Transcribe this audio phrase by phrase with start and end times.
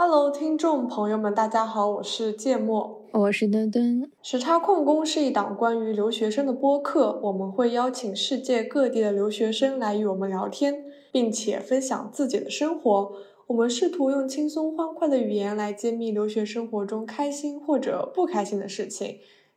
[0.00, 4.08] Hello，听众朋友们，大家好，我是芥末，我是墩墩。
[4.22, 13.10] 时差矿工是一档关于留学生的播客，我们会邀请世界各地的留学生来与我们聊天，并且分享自己的生活。
[13.48, 19.16] 我们试图用轻松欢快的语言来揭秘留学生活中开心或者不开心的事情。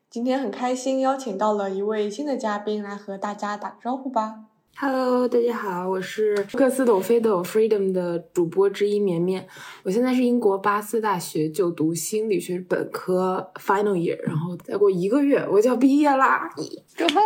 [0.09, 4.45] 今天很开心邀请到了一位新的嘉宾来和大家打个招呼吧。
[4.77, 9.47] Hello，大家好，我是克斯斗非斗 Freedom 的主播之一绵绵。
[9.83, 16.49] 我现在是英国巴斯大学就读心理学本科 Final Year，然后再过一个月我就要毕业啦，
[16.97, 17.21] 祝贺！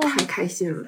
[0.00, 0.86] 太开心了，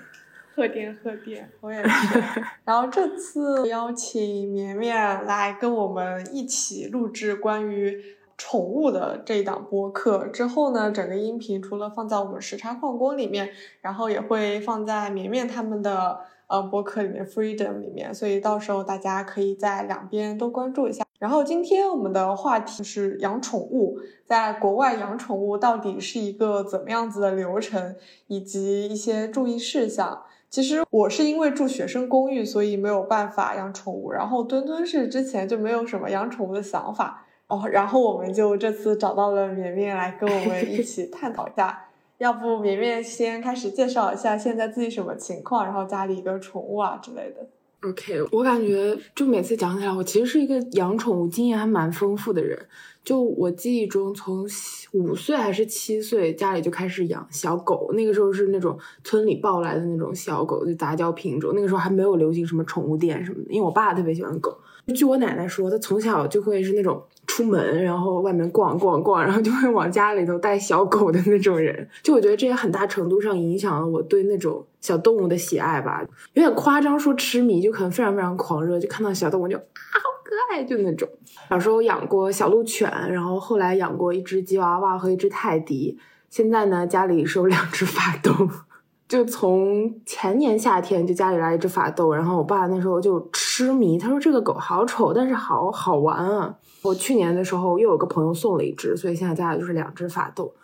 [0.55, 2.21] 贺电贺电，我也是。
[2.65, 8.01] 然后这次邀请绵绵来跟我们一起录制关于。
[8.47, 13.49] 宠物的这一档播客之后呢，整个音频除了放在我们时差矿工里面，
[13.81, 21.07] 然后也会放在绵绵他们的呃播客里面，Freedom 里面，所以到时候大家可以在两边都关注一下。
[21.19, 30.23] 然后今天我们的话题是养宠物，在国外养宠物到底是一个怎么样子的流程，以及一些注意事项。
[30.51, 34.13] 其实我是因为住学生公寓，所以没有办法养宠物。
[34.13, 37.24] 然后墩墩是之前就没有什么养宠物的想法。
[37.47, 41.87] 哦，然后我们就这次找到了绵绵来跟我们一起探讨一下，
[42.19, 47.47] 要不绵绵先开始介绍一下现在自己什么情况，然后家里一个宠物啊之类的。
[47.87, 52.59] OK，我感觉就每次讲起来，我其实是一个养宠物经验还蛮丰富的人。
[53.05, 54.47] 就我记忆中，从
[54.95, 61.53] 五岁还是七岁，家里就开始养小狗，那个时候是那种村里抱来的那种小狗，就杂交品种。
[61.55, 64.57] 那个时候还没有流行什么宠物店什么的，因为我爸特别喜欢狗。
[64.95, 67.03] 据我奶奶说，她从小就会是那种。
[67.27, 76.05] 出门，然后外面逛逛逛，然后就会往家里头带小狗的那种人， 就我觉得这也很大程度上影响了我对那种小动物的喜爱吧。
[76.35, 81.09] 有点夸张说痴迷，就可能非常非常狂热，就看到小动物就啊好可爱，就那种。
[81.49, 85.99] 小时候养过小鹿犬，然后后来养过一只吉娃娃和一只泰迪，
[86.31, 88.33] 现在呢家里是有两只法斗。
[89.07, 96.55] 就从前年夏天就家里来一只法斗，然后我爸那时候就痴迷，他说这个狗好丑，但是好好玩啊。
[96.85, 100.55] 我去年的时候又有个朋友送了一只，所以现在家里就是两只法斗。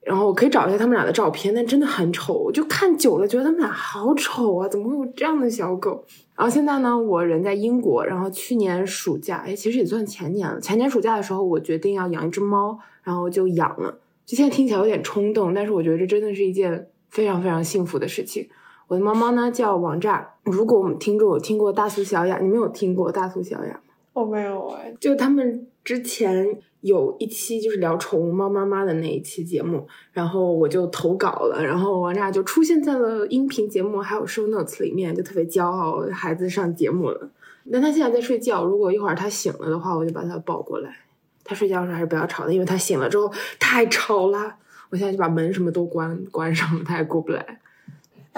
[0.00, 4.66] 然后我可以找一下他们俩的照片，但真的很丑，我就看久了觉得他们俩好丑啊！
[4.66, 6.02] 怎么会有这样的小狗？
[6.34, 10.58] 然后现在呢，我人在英国，然后去年暑假，哎，其实也算前年了。
[10.58, 13.98] 前年暑假的时候，我决定要养一只猫，然后就养了。
[14.24, 18.48] 就现在听起来有点冲动，但是我觉得这真的是一件非常非常幸福的事情。
[18.86, 20.36] 我的猫猫呢叫王炸。
[20.44, 23.78] 如果我们听众有听过大苏小雅，你们有听过大苏小雅？
[24.20, 37.30] 我没有哎，就他们之前有一期就是聊宠物猫妈妈的那一期节目，然后我就投稿了，然后王炸就出现在了音频节目还有 show notes 里面，就特别骄傲，孩子上节目了。
[37.70, 40.96] 但他现在在睡觉，如果一会儿他醒了的话，我就把他抱过来。
[41.44, 44.56] 他睡觉的时候还是不要吵的，因为他醒了之后太吵了。
[44.90, 47.60] 我现在就把门什么都关关上了，他也过不来。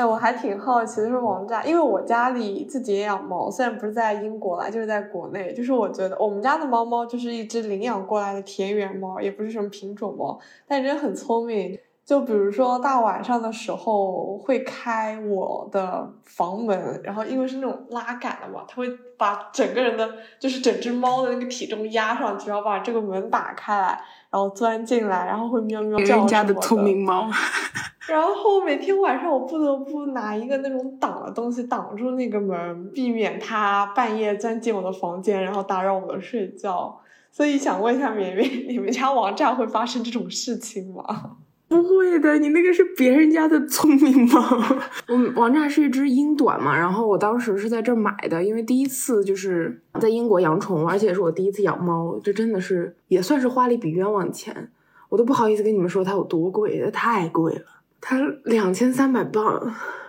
[0.01, 5.53] 哎，我还挺好奇，就是王炸，因为我家里自己也养猫，虽然不是在英国啦，就是在国内。
[5.53, 11.79] 就是我觉得我们家的猫猫就是一只领养过来的田园猫，也不是什么品种猫，但真的很聪明。
[12.03, 18.89] 就比如说大晚上的时候会开我的房门，然后因为是那种拉杆的嘛，它会
[19.19, 24.01] 把整个人的，就是整只猫的那个体重压上去，然后把这个门打开来。
[24.31, 27.29] 然后钻进来，然后会喵喵叫人家的聪明猫。
[28.11, 37.01] 然后每天晚上我不得不拿一个那种挡的东西挡住那个门，避免它半夜钻进我的房间，然后打扰我的睡觉。
[37.31, 41.37] 所以想问一下绵绵，你们家王炸会发生这种事情吗？
[41.69, 44.43] 不会的，你那个是别人家的聪明猫。
[45.07, 54.69] 我王炸是一只英短嘛，然后我当时是在这儿买的，因为第一次就是在英国养宠物，而且是我第一次养猫，这真的是也算是花了一笔冤枉钱。
[55.09, 57.63] 我都不好意思跟你们说它有多贵，它太贵了，
[58.01, 59.43] 它两千三百磅。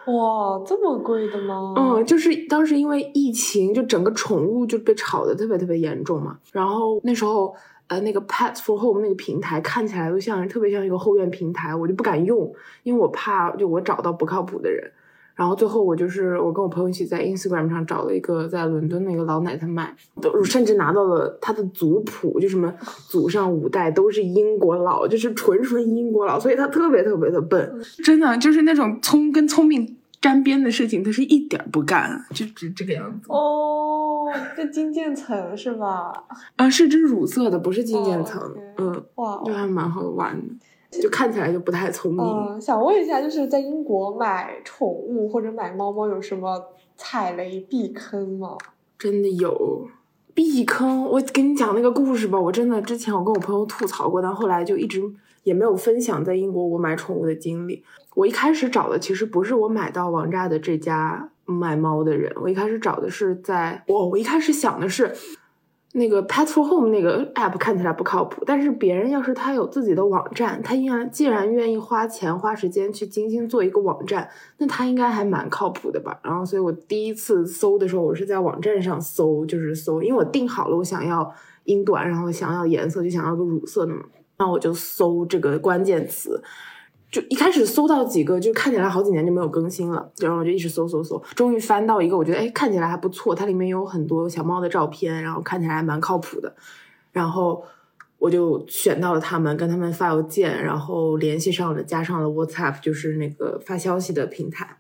[0.05, 1.73] 哇，这么贵的吗？
[1.77, 7.55] 嗯，就是当时因为疫情，就整个宠物就被炒的特别特别严重嘛，然后那时候。
[7.87, 12.49] 呃，那个 Pets for Home 那个平台看起来都像特别像一个后院平台，我就不敢用，
[12.83, 14.89] 因为我怕就我找到不靠谱的人。
[15.41, 19.91] 然后最后我就是我跟我朋友一起在 Instagram 上找了一个在伦敦的一个老奶奶卖，
[20.21, 22.71] 都甚至拿到了她的族谱，就什么
[23.09, 27.73] 祖上五代都是英国佬，就是纯纯英国佬，所以她特别特别的笨，
[28.03, 29.97] 真的就是那种聪跟聪明。
[30.21, 33.25] 沾边的事情，他是一点不干，就只这个样子。
[33.27, 36.13] 哦，这金渐层是吧？
[36.57, 38.39] 啊，是只乳色的，不是金渐层。
[38.77, 40.53] 嗯，哇，就还蛮好玩的，
[40.99, 42.25] 就看起来就不太聪明。
[42.25, 46.61] 嗯，想问一下，就是在英国买宠物或者买猫猫有什么
[46.97, 48.57] 踩雷避坑吗？
[48.99, 49.87] 真的有，
[50.33, 51.05] 避坑。
[51.05, 55.01] 我给你讲那个故事吧，我真的之前我跟我朋友吐槽过，但后来就一直
[55.43, 57.83] 也没有分享在英国我买宠物的经历。
[58.15, 65.15] 我一开始找的其实不是我买到王炸的这家卖猫的人，我一开始找的是在我我一开始想的是。
[65.93, 76.17] 那个 Pet for Home 那个 app 看起来不靠谱，但是别人要是他有自己的网站，他依然既然愿意花钱花时间去精心做一个网站，那他应该还蛮靠谱的吧。
[76.23, 81.29] 然后，所以我第一次搜的时候，我是在网站上搜，就是搜，因为我定好了我想要
[81.65, 84.03] 英短，然后想要颜色，就想要个乳色的嘛，
[84.37, 86.41] 那我就搜这个关键词。
[87.11, 96.55] 就一开始搜到几个，就看起来好几年就没有更新了，然后我就一直搜搜搜，终于翻到一个，我觉得哎看起来还不错，它里面有很多小猫的照片，然后看起来还蛮靠谱的，
[97.11, 97.61] 然后
[98.17, 104.77] 我就选到了他们，跟他们发邮件，然后联系上了，加上了 WhatsApp，就是那个发消息的平台，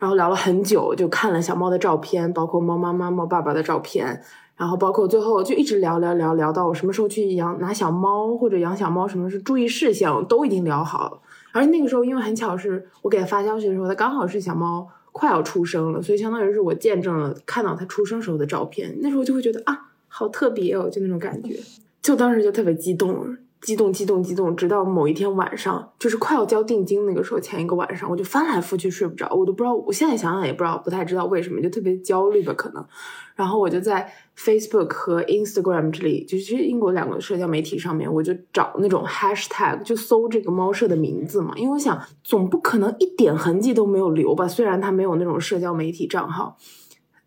[0.00, 4.20] 然后聊了很久，就看了小猫的照片，包括猫妈妈、猫爸爸的照片，
[4.56, 11.20] 然后包括最后就一直聊聊聊聊到我什么时候去养拿小猫或者养小猫，什么是注意事项都已经聊好了。
[11.52, 18.96] 而那个时候，因为很巧是我给他发消息的时候，他刚好是小猫快要出生了，所以相当于是我见证了看到它出生时候的照片。
[19.00, 21.58] 那时候就会觉得啊，好特别哦，就那种感觉，
[22.02, 23.36] 就当时就特别激动。
[23.60, 32.86] 激动，激动，激动，直到某一天晚上，就是快要交定金那个时候，前一个晚上，我就翻来覆去睡不着，我都不知道，我现在想想也不知道，不太知道为什么，就特别焦虑吧，可能。
[33.34, 46.56] 然后我就在 Facebook 和 Instagram 这里，就是英国两个社交媒体上面，我就找那种 Hashtag，就搜这个猫舍的名字嘛，因为我想总不可能一点痕迹都没有留吧，虽然它没有那种社交媒体账号。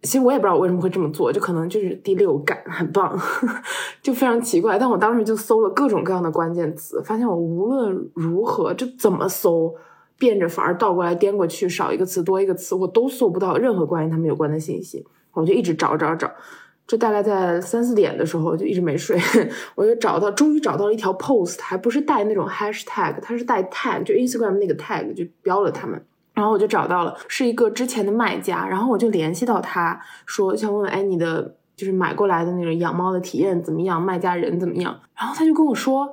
[0.03, 3.15] 其实我也不知道我为什么会这么做，就可能就是第六感很棒，
[4.01, 4.79] 就非常奇怪。
[4.79, 9.75] 但我当时就搜了各种各样的关键词，发现我无论如何就怎么搜，
[10.17, 15.05] 变着法儿倒过来颠过去，少一个词多一个词，我都搜不到任何关于他们有关的信息。
[15.33, 16.29] 我就一直找找找，
[16.91, 19.17] 就大概在三四点的时候就一直没睡，
[19.75, 26.05] 我就找到，终于找到了一条 post，还不是带那种 hashtag，它是带 tag，就 Instagram 那个 tag 就标了他们。
[26.33, 34.01] 然后我就找到了，是一个之前的卖家，然后我就联系到他，说想问问，哎，你的就是买过来的那种养猫的体验怎么样？
[34.01, 34.99] 卖家人怎么样？
[35.17, 36.09] 然后他就跟我说，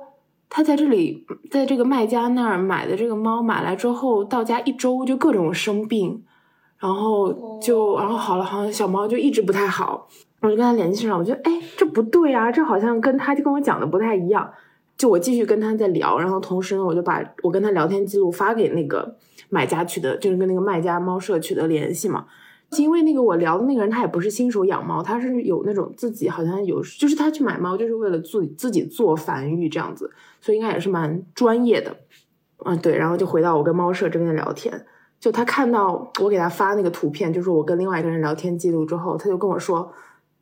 [0.47, 6.23] 他在这里，在这个卖家那儿买的这个猫买来之后，到家一周就各种生病，
[6.77, 10.07] 然后就然后好了，好像小猫就一直不太好。
[10.41, 14.49] 我就跟他联系上，我觉得，哎，这不对啊，这好像跟他就跟我讲的不太一样。
[14.97, 19.15] 就我继续跟他在聊，然后同时呢，我就把我跟他聊天记录发给那个。
[19.51, 22.27] 买家取得就是跟那个卖家猫舍取得联系嘛，
[22.77, 31.95] 因为那个我聊的那个人他也不是新手养猫，他是有那种自己好像有，就是他去买猫就是为了自自己做繁育这样子，所以应该也是蛮专业的。
[32.63, 34.85] 嗯，对，然后就回到我跟猫舍这边聊天，
[35.19, 39.91] 就他看到我给他发那个图片，就是我跟另外一个人聊天记录之后，他就跟我说：“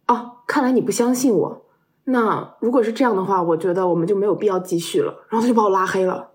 [0.07, 1.65] 哦，看来你不相信我，
[2.06, 6.30] 那如果是这样的话，我觉得我们就没有必要继续了。”然后他就把我拉黑了。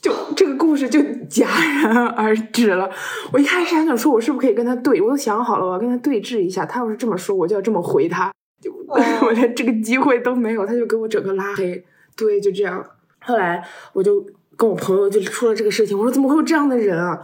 [0.00, 1.44] 就这个故事就戛
[1.82, 2.88] 然而止了。
[3.32, 5.00] 我一开始还想说，我是不是可以跟他对？
[5.02, 6.64] 我都想好了，我要跟他对峙一下。
[6.64, 8.32] 他要是这么说，我就要这么回他。
[8.62, 11.84] 就 我连这个机会都没有，他就给我整个拉黑。
[12.16, 12.84] 对，就这样。
[13.20, 14.24] 后来我就
[14.56, 17.20] 跟我朋友就出了这个事情，我说怎么会有这样的人啊？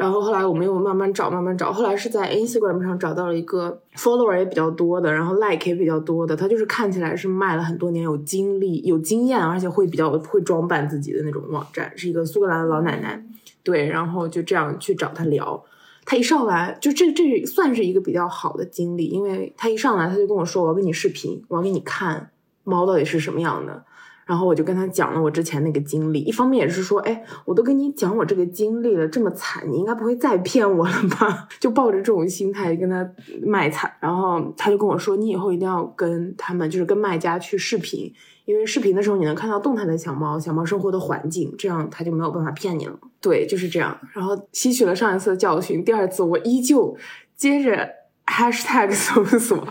[0.00, 1.70] 然后后来我们又慢慢找，慢慢找。
[1.70, 6.34] 后来是在 Instagram 上找到了一个 follower 也比较多的，然后 like 也比较多的。
[6.34, 13.22] 他就是看起来是卖了很多年，有经历、有经验，而且会比较会装扮自己的那种网站，是一个苏格兰的老奶奶。
[13.62, 15.62] 对，然后就这样去找他聊。
[16.06, 22.30] 他一上来就这这算是一个比较好的经历，因为他一上来他就跟我说：“我要跟你视频，我要给你看
[22.64, 23.84] 猫到底是什么样的。”
[24.26, 31.48] 然后我就跟他讲了我之前那个经历，一方面也是说，哎，我都跟你讲我这个经历了，这么惨，你应该不会再骗我了吧？
[31.58, 33.08] 就抱着这种心态跟他
[33.42, 33.92] 卖惨。
[33.98, 38.12] 然后他就跟我说，你以后一定要跟他们，就是跟卖家去视频，
[38.44, 42.96] 因为视频的时候你能看到动态的小猫，小猫生活的环境，这样他就没有办法骗你了。
[43.20, 43.98] 对，就是这样。
[44.12, 46.96] 然后吸取了上一次的教训，第二次我依旧
[47.36, 47.88] 接着
[48.30, 49.66] hashtag 搜索。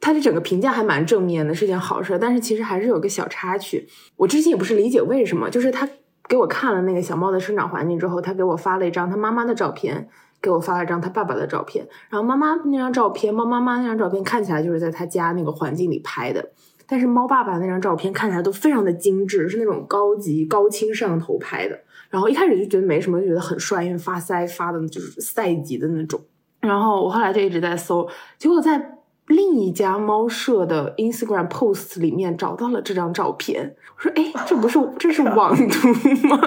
[0.00, 2.18] 他的整个评价还蛮正面的，是件好事。
[2.20, 5.88] 但是其实还是有个小插曲，我之前也不是理解为什么，就是他
[6.28, 10.08] 给我看了那个小猫的生长环境之后，他给我发了一张他妈妈的照片，
[10.40, 11.86] 给我发了一张他爸爸的照片。
[12.08, 16.50] 然后妈妈那张照片，猫妈妈那张照片看起来就是在他家那个环境里拍的，
[16.88, 21.78] 但是猫爸爸那张照片看起来都非常的精致，是那种高级高清摄像头拍的。
[22.10, 26.20] 然后一开始就觉得没什么，就觉得很帅，因为发腮发的就是赛级的那种。
[26.62, 28.98] 然后我后来就一直在搜，结果在。
[29.28, 35.88] 另一家猫舍的 Instagram post 里面找到了这张照片，我说：“哎，这不是这是网 图
[36.26, 36.38] 吗？”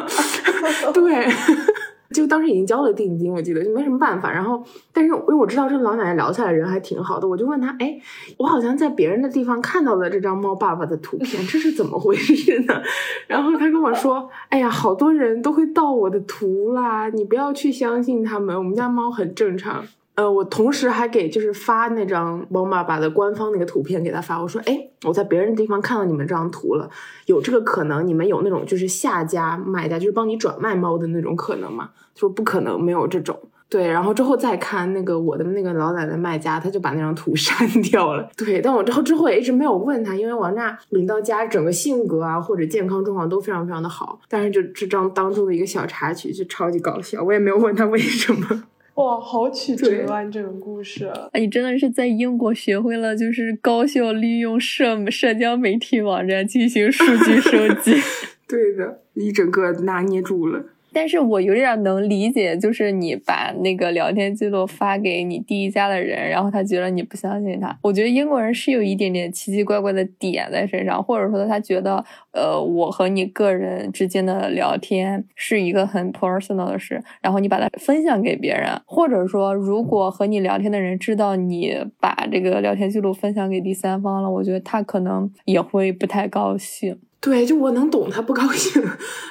[0.93, 1.25] 对，
[2.13, 4.29] 就当时已经交了定金，我记得就没什么办法。
[4.29, 7.97] 然后，但是因为我知道这个老奶奶聊起来人还挺好的，我就问她，哎，
[8.37, 12.81] 我好像在别人的地方看到了这张猫爸爸的图片，这是怎么回事呢？
[13.25, 19.85] 然后她跟我说，哎呀，好多人都会盗我的图啦，你不要去相信他们，我们家猫很正常。
[20.15, 26.89] 呃，我同时还给就是发那张猫爸爸的官方那个图片给他发，我说，哎，我在别人地方看到你们这张图了，
[27.25, 31.89] 有这个可能，你们有那种就是下家卖家，就是帮你转卖猫的那种可能吗？
[32.15, 33.37] 说不可能，没有这种。
[33.67, 38.29] 对，然后之后再看那个我的那个老奶奶卖家，他就把那张图 删掉了。
[38.37, 48.63] 对，但我之后之后也一直没有问他，因为王娜领到家整个性格啊或者健康状况都非常非常的好，但是就这张当中的一个小插曲就超级搞笑，我也没有问他为什么。
[48.95, 50.23] 哇，好曲折啊！
[50.25, 57.93] 这个故事，你真的是在英国学会了，就是高效利用社社交媒体网站进行数据收集。
[58.47, 60.63] 对的，一整个拿捏住了。
[60.95, 67.77] 但是我有点能理解，就是你把那个聊天记录发给你第一家的人，然后他觉得你不相信他。
[67.81, 86.97] 我觉得英国人是有一点点奇奇怪怪的点在身上，或者说他觉得，呃，我和你个人之间的聊天是一个很 personal 的事，然后你把它分享给别人，或者说如果和你聊天的人知道你把这个聊天记录分享给第三方了，我觉得他可能也会不太高兴。
[87.21, 88.83] 对，就我能懂他不高兴，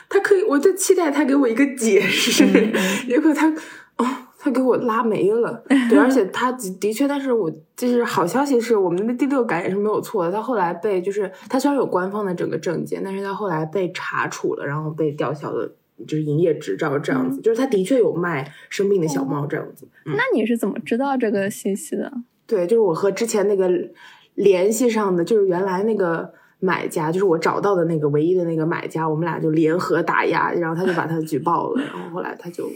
[0.08, 2.44] 他可以，我在期待他给我一个解释，
[3.06, 3.48] 结果他，
[3.98, 4.04] 哦，
[4.36, 5.62] 他给我拉没了。
[5.88, 10.32] 对，而且他的确，但是我就是好消息是，我们的第六感也是没有错的。
[10.32, 15.72] 他后来被就是他虽然有官方的整个证件，但是他后来被查处了，然后被吊销了
[16.04, 17.40] 就是营业执照这样子。
[17.42, 19.86] 就是他的确有卖生病的小猫这样子。
[20.06, 22.12] 那你是怎么知道这个信息的？
[22.44, 23.70] 对，就是我和之前那个
[24.34, 26.34] 联系上的，就是原来那个。
[26.64, 32.68] 买家就是我找到的那个唯一的那个买家，我们俩就联合打压，然后他就把他举报了，然后后来他就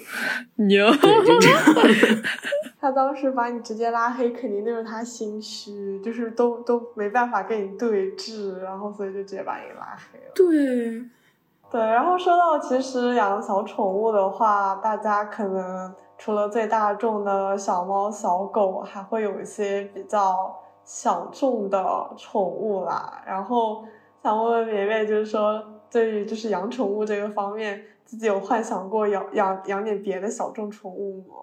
[0.57, 0.87] 牛。
[2.81, 10.33] 他当时把你直接拉黑，肯定就是他心虚，就是都都没办法跟你对峙，然后所以就直接把你拉黑了。
[10.35, 11.03] 对，
[11.71, 11.81] 对。
[11.81, 20.55] 然后说到其实养小宠物的话，大家可能除了最大众的小猫小狗，还会有一些比较。
[20.89, 23.85] 小众的宠物啦，然后
[24.23, 31.35] 想问问绵绵，就是说对于就是养宠物这个方面，自己有幻想过养养养点别的小众宠物吗？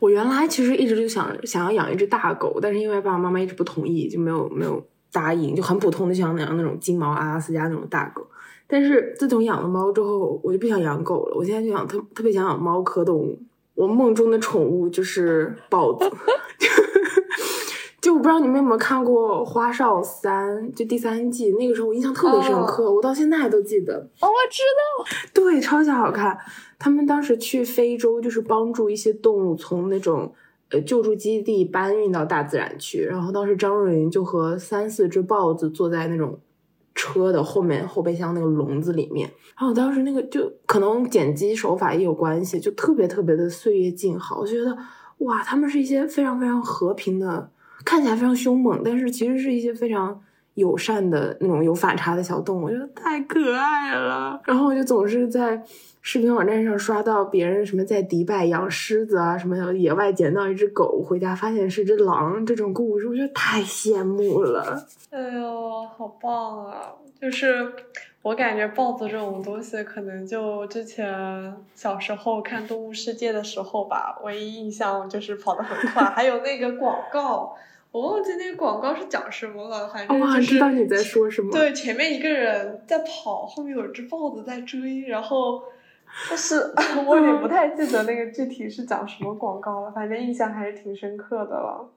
[0.00, 8.22] 我原来其实一直就想想要养一只大狗，但是因为爸爸妈妈一直不同意，就没有没有答应，就很普通的想养那种金毛阿拉斯加那种大狗。
[8.66, 13.38] 但是自从养了猫之后，我就不想养狗了，我现在就想特特别想养猫科动物。
[13.74, 16.04] 我梦中的宠物就是豹子。
[18.04, 23.94] 就我不知道你们有没有看过《花少三》，就第三季，那个时候我印象特别深刻，我到现在都记得。
[24.20, 26.38] 哦，我知道，对，超级好看。
[26.78, 30.30] 他们当时去非洲，就是帮助一些动物从那种
[30.68, 33.02] 呃救助基地搬运到大自然去。
[33.02, 36.38] 然后当时张若昀就和三四只豹子坐在那种
[36.94, 39.26] 车的后面后备箱那个笼子里面。
[39.58, 44.40] 然后当时那个就可能剪辑手法也有关系，就特别特别的岁月静好。
[44.40, 44.76] 我觉得
[45.20, 47.48] 哇，他们是一些非常非常和平的。
[47.84, 50.20] 看起来非常凶猛，但是其实是一些非常
[50.54, 54.40] 友善的那种有反差的小动物，我觉得太可爱了。
[54.44, 55.62] 然后我就总是在
[56.00, 64.86] 视频网站上刷到别人什么在迪拜养狮子啊，什么野外捡到一只狗回家发现是只狼这种故事，我觉得太羡慕了。
[65.10, 66.92] 哎呦，好棒啊！
[67.20, 67.72] 就是
[68.22, 77.56] 我感觉豹子这种东西，可能就之前小时候看《动物世界》的时候吧，唯一印象就是跑得很快，还有那个广告。
[77.94, 81.52] 我忘记那个广告是讲什么了，反正就是知道你在说什么。
[81.52, 85.62] 对，前面一个人在跑，后面有只豹子在追，然后，
[86.28, 86.56] 但是
[87.06, 91.88] 我也不太记得那个具体是讲什么广告了，反正印象还是挺深刻的了。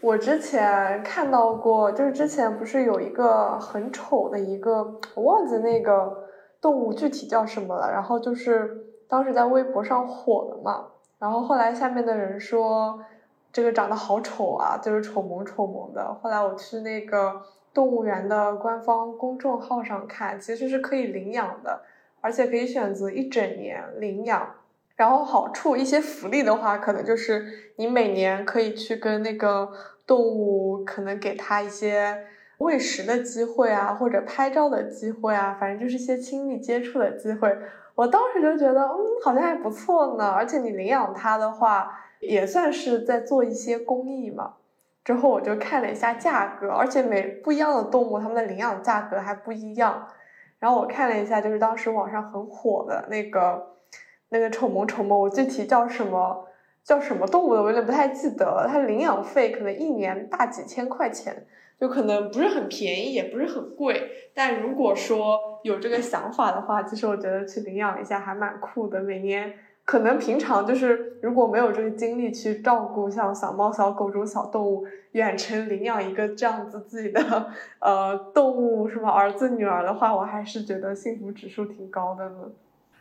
[0.00, 6.26] 我之前看到过，就是之前不是有一个很丑的一个，我忘记那个
[6.58, 10.86] 动物具体叫什么了，然后就是当时在微博上火了嘛，
[11.18, 12.98] 然后后来下面的人说。
[13.56, 16.12] 这个长得好丑啊，就是丑萌丑萌的。
[16.20, 17.40] 后来我去那个
[17.72, 21.80] 动物园的官方公众号上看，其实是可以领养的，
[22.20, 24.46] 而且可以选择一整年领养。
[24.94, 27.46] 然后好处一些福利的话，可能就是
[27.76, 29.72] 你每年可以去跟那个
[30.06, 32.26] 动物，可能给它一些
[32.58, 37.56] 喂食的机会啊，或者拍照的机会啊，反正就是一些亲密接触的机会。
[37.94, 40.28] 我当时就觉得，嗯，好像还不错呢。
[40.28, 42.02] 而且你领养它的话。
[42.26, 44.54] 也算是在做一些公益嘛。
[45.04, 50.08] 之后我就看了一下价格，而且每不一样的动物，它们的领养价格还不一样。
[50.58, 53.74] 然后我看了一下，就是当时网上很火的那个，
[54.30, 56.48] 那个丑萌丑萌，我具体叫什么
[56.82, 58.66] 叫什么动物的，我有点不太记得了。
[58.68, 61.46] 它领养费可能一年大几千块钱，
[61.78, 64.10] 就可能不是很便宜，也不是很贵。
[64.34, 69.00] 但如果说有这个想法的话，其实我觉得去领养一下还蛮酷的。
[69.00, 69.52] 每年
[69.86, 82.50] 可能平常就是如果没有这个精力去照顾像小猫小狗这种小动物，远程领养一个这样子自己的呃动物什么儿子女儿的话，我还是觉得幸福指数挺高的呢。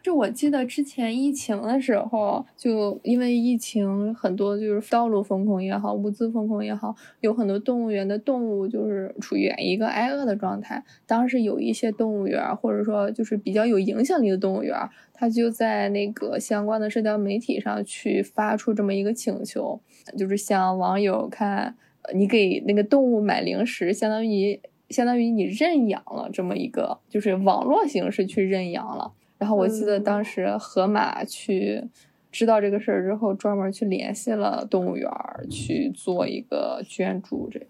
[0.06, 10.84] 就我记得之前疫情的时候，就因为疫情，很多就是道路封控也好，物资封控也好，有很多动物园的动物就是处于一个挨饿的状态。
[11.08, 14.78] 当时有一些动物园，或者说就是比较有影响力的动物园，
[15.12, 19.82] 它就在那个相关的社交媒体上去发出这么一个请求，
[20.16, 21.76] 就是向网友看，
[22.14, 29.14] 你给那个动物买零食，相当于相当于你认养了这么一个，就是网络形式去认养了。
[29.38, 31.89] 然后我记得当时河马去
[32.32, 35.12] 知道这个事儿之后，专门去联系了动物园
[35.51, 37.68] 去做一个捐助，这样。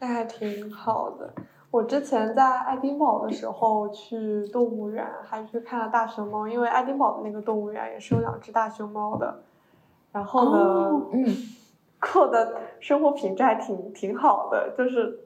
[0.00, 1.32] 那还挺好的。
[1.70, 9.42] 我之前在爱丁堡的时候去动物园，还去看了大熊猫，因为爱丁堡的那个动物园也是有两只大熊猫的。
[10.12, 11.24] 然后呢，嗯，
[12.00, 15.20] 过的生活品质还挺挺好的，就是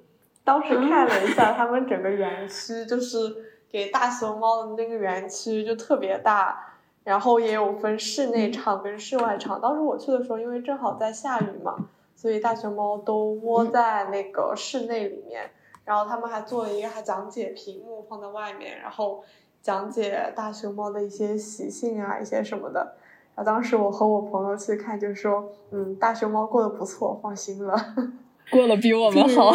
[0.45, 3.47] 当时看了一下他们整个园区，就是。
[3.71, 6.75] 给大熊猫的那个园区就特别大，
[7.05, 9.61] 然后也有分室内场跟室外场。
[9.61, 11.77] 当时我去的时候，因为正好在下雨嘛，
[12.17, 15.51] 所以大熊猫都窝在那个室内里面。
[15.85, 19.25] 然后他们还做了一个还讲解屏幕放在外面，然后
[19.61, 22.95] 讲解大熊猫的一些习性啊，一些什么的。
[23.35, 27.77] 然后当时我和我朋友去看，就说，嗯，大熊猫过得不错，放心了。
[28.51, 29.53] 过得比我们好，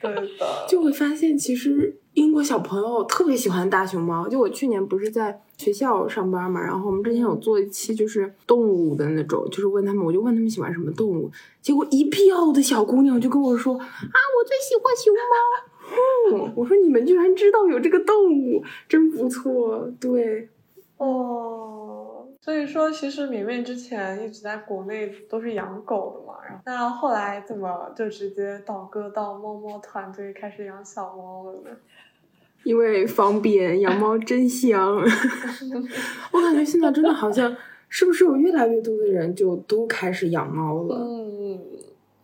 [0.00, 0.28] 对的，
[0.68, 4.28] 就会发现其实英国小朋友特别喜欢大熊猫。
[4.28, 16.44] 就我去年不是在学校上班嘛，然后我们之前有做一期就是动物的那种，就是问他们，我就问他们喜欢什么动物，结果一票的小姑娘就跟我说啊，我最喜欢熊猫。
[16.46, 19.90] 嗯， 我说你们居然知道有这个动物，真不错。
[20.00, 20.48] 对，
[20.96, 22.01] 哦。
[22.44, 31.70] 所以说，其实绵绵之前一直在国内都是养狗的嘛，然后那后来怎么就直接倒戈到猫猫团队开始养小猫了呢？
[32.64, 34.96] 因为方便，养猫 真香。
[36.32, 37.56] 我感觉现在真的好像，
[37.88, 40.96] 是不是有越来越多的人就都开始养猫了？
[40.96, 41.60] 嗯，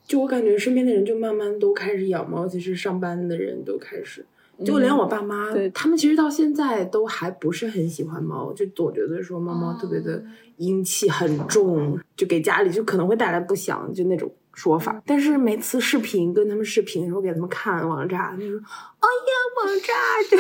[0.05, 4.27] 就我感觉身边的人就慢慢都开始养猫，其实上班的人都开始。
[4.65, 10.21] 就连我爸妈，他们其实到现在都还不是很喜欢猫，就总觉得说猫猫特别的
[10.57, 15.01] 阴气很重，就给家里就可能会带来不祥，就那种说法。
[15.07, 18.59] 但是每次视频跟他们视频的时候，给他们看王炸，他说
[18.99, 19.95] ：“哎呀，王炸！”
[20.29, 20.37] 就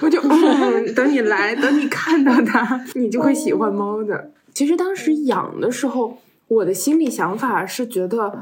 [0.06, 4.32] 我就嗯，等你来，等你看到它，你就会喜欢猫的。
[4.54, 6.16] 其实当时养的时候，
[6.48, 8.32] 我的心里想法是觉得，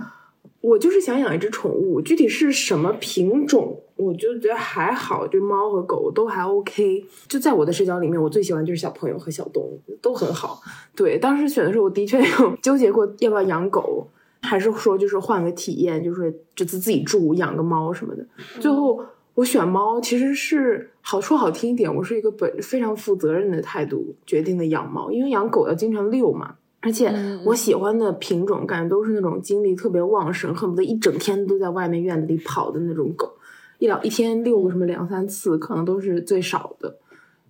[0.61, 3.83] 我就是想养一只宠物，具体是什么品种。
[3.99, 7.05] 我就觉得还好，就猫和狗都还 OK。
[7.27, 10.61] 就在我的社交里面，我最喜欢就是小朋友和小动物，都很好。
[10.95, 14.07] 对，当时选的时候，我的确有纠结过要不要养狗，
[14.43, 18.25] 还是说就是换个体验，就是这次自己住养个猫什么的。
[18.61, 27.13] 最后我选猫，其实是好说好听一点，我是一个本非常负责任的态度决定的养猫，因为养狗要经常遛嘛，而且
[27.45, 33.35] 我喜欢的品种感觉都是那种精力特别旺盛，恨不得一整天都在外面院子里跑的那种狗。
[33.79, 36.99] 一两一天遛个什么两三次，可能都是最少的。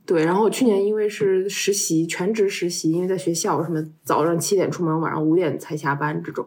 [0.06, 6.46] 对，然后我去年因为是实习，全职实习，因为在学校什么早上七点出门，晚上五点才下班这种，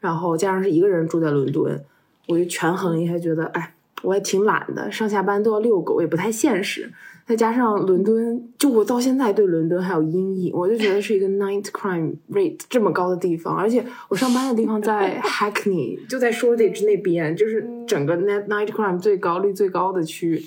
[0.00, 1.84] 然后加上是一个人住在伦敦，
[2.26, 6.92] 我就权衡一下，觉得哎，我也挺懒的，上下班都要遛狗，也不太现实。
[7.26, 20.44] 再加上伦敦，就我到现在对伦敦还有阴影，我就觉得是一个 night crime rate 这么高的地方，而且我上班的地方在 Hackney，就在 Shoreditch 那边，就是整个 night night crime 最高率最高的区域，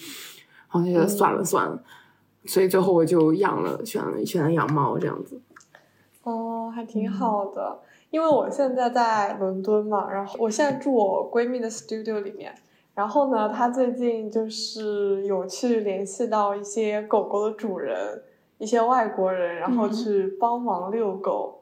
[0.71, 1.83] 我就觉得算了算了，
[2.45, 5.41] 所以最后我就养了，选了选了养猫这样子。
[6.23, 7.77] 哦，还挺好的，
[8.09, 12.55] 因为我现在在伦敦嘛，然后我现在住我闺蜜的 studio 里面。
[12.99, 18.21] 然后呢，他最近就是有去联系到一些狗狗的主人，
[18.57, 21.61] 一些外国人，然后去帮忙遛狗。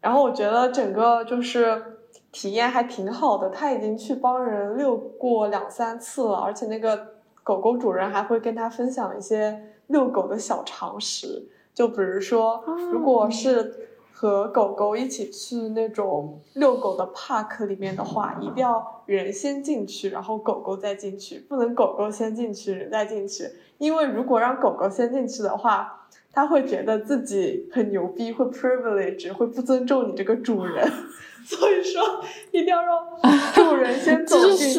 [0.00, 1.98] 然后我觉得整个就是
[2.30, 3.50] 体验还挺好的。
[3.50, 7.04] 他已经去帮人遛过两三次了，而且那个
[7.42, 12.62] 狗狗主人还会跟他分享一些遛狗的小常识，就比如说，
[12.92, 13.88] 如果是。
[14.24, 23.46] 和狗狗一起去那种遛狗的 park 里面的话，一定要人先进去，然后狗狗再进去，不能狗狗先进去，人再进去。
[23.76, 30.90] 因为如果让狗狗先进去的话，它会觉得自己很牛逼，会 privilege，会不尊重你这个主人。
[31.44, 32.96] 所以说，一定要让
[33.52, 34.78] 主人先走进去，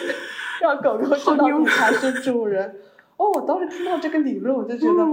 [0.62, 2.74] 让狗狗知道你才是主人。
[3.18, 5.04] 哦，我当时听到这个理论，我就觉得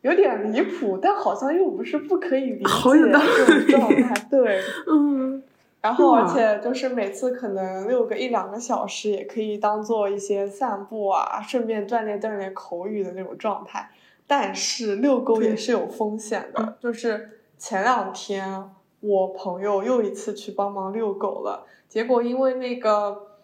[0.00, 4.14] 有点离谱，但好像又不是不可以理解这种状态。
[4.30, 5.42] 对， 嗯。
[5.82, 13.90] 然后，而且就是每次可能遛个一两个小时，也可以当做一些散步啊，顺便锻炼锻炼口语的那种状态。
[14.28, 23.40] 但是遛狗也是有风险的，就是前两天我朋友又一次去帮忙遛狗了，结果因为那个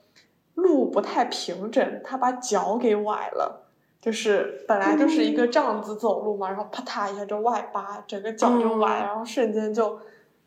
[0.55, 3.68] 路不太平整，他把脚给崴了。
[4.01, 9.99] 就是本来就是一个这样子走路嘛，然后啪嗒一下就外八，整个脚就崴，然后瞬间就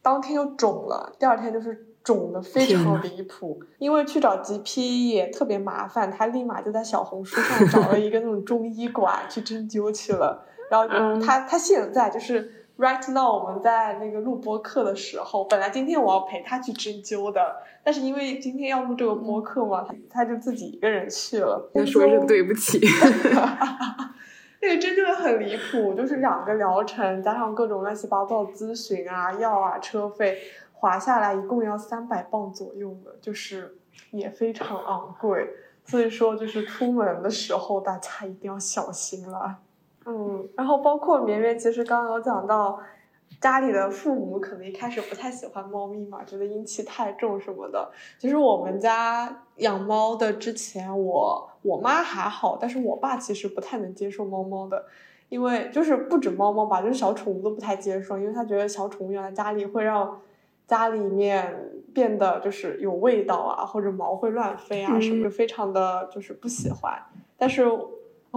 [0.01, 3.61] 当天就肿了，第二天就是肿的非常离谱。
[3.77, 10.45] 因为去找 GP 也特别麻烦，他立马就在小红书上找了一个那种中医馆去针灸去了。
[10.69, 10.87] 然后
[11.19, 12.57] 他他现在就是。
[12.81, 21.69] Right now，我们在那个录播课的时候，本来今天我要陪他去针灸的，但是因为今天要录这个播客嘛，他他就自己一个人去了。
[21.75, 22.79] 他说一声对不起。
[24.63, 30.39] 那个针灸 很离谱，就是两个疗程加上各种乱七八糟咨询啊、药啊、车费，
[30.73, 33.77] 划下来一共要三百磅左右的，就是
[34.09, 35.47] 也非常昂贵。
[35.85, 39.57] 所以说，就是出门的时候大家一定要小心了。
[40.05, 42.79] 嗯，然后包括绵绵，其实刚刚有讲到，
[43.39, 47.91] 家里的父母可能一开始不太喜欢猫咪嘛，觉得阴气太重什么的。
[48.17, 54.85] 其实我们家养猫的之前，我我妈还好，但是我爸其实不太能接受猫猫的，
[55.29, 60.19] 因为就是不止猫猫吧，就是小宠物都不太接受，因为他觉得小宠物养在家里会让
[60.67, 66.99] 家里面变得就是有味道啊，或者毛会乱飞啊，什么就非常的就是不喜欢。
[67.37, 67.67] 但是。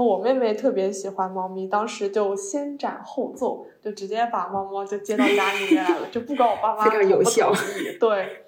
[0.02, 7.96] 我妹妹特别喜欢猫咪，当时就先斩后奏，就直接把猫猫就接到家里面来了，就不管我爸妈同不同意。
[8.00, 8.44] 对，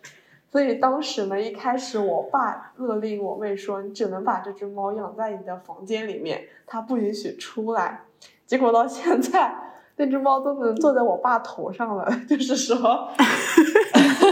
[0.50, 8.06] 所以当时呢，一开始我爸勒令我妹说，你只能把这只猫养在你的房间里面，它不允许出来。
[8.44, 9.54] 结果到现在，
[9.94, 12.76] 那只猫都能坐在我爸头上了，就是说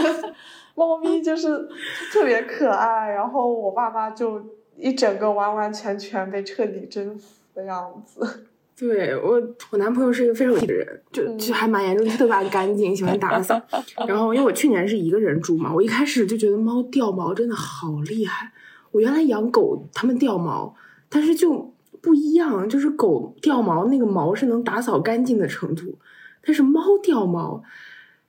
[0.75, 1.69] 猫咪就是
[2.11, 4.41] 特别可爱，然后我爸妈就。
[4.77, 8.45] 一整个完完全全被彻底征服的样子。
[8.77, 13.61] 对我，我男朋友是一个非常有的人，就就还蛮严重，特别爱干净，喜欢打扫。
[14.05, 18.51] 然后因为我去年是一个人住嘛，我一开始就觉得猫掉毛真的好厉害。
[18.91, 20.75] 我原来养狗，它们掉毛，
[21.07, 25.97] 但是就不一样，就是狗掉毛那个毛是能打扫干净的程度，
[26.45, 27.63] 但是猫掉毛，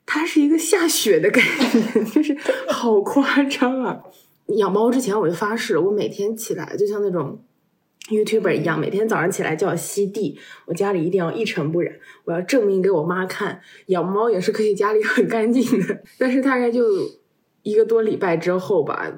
[0.06, 1.42] 它是一个下雪的概
[1.74, 2.36] 念， 就是
[2.68, 4.00] 好夸张啊。
[4.54, 7.42] 养猫之前我就发誓，我每天起来就像那种
[8.08, 11.92] YouTuber 一样，每天早上起来就要吸地，我家里一定要一尘不染，
[12.24, 16.02] 我要证明给我妈看，养猫也是可以家里 很干净的。
[16.18, 16.84] 但是大概就
[17.62, 19.12] 一个多礼拜之后吧，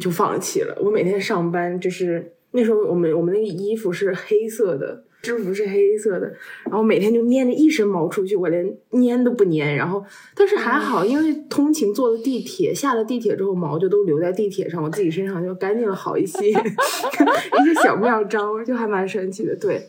[0.00, 0.76] 就放弃了。
[0.82, 5.04] 我每天上班就是那时候我们我们那个衣服是黑色的。
[5.22, 6.26] 制服是黑色的，
[6.64, 9.74] 然后每天就粘着一身毛出去，我连粘都不粘。
[9.76, 10.04] 然后，
[10.34, 16.50] 但是还好，因为通勤坐了地铁，下了地铁之后毛就都留在地铁上，我自己身上就干净了好一些。
[16.50, 19.88] 一些小妙招就还蛮神奇的，对，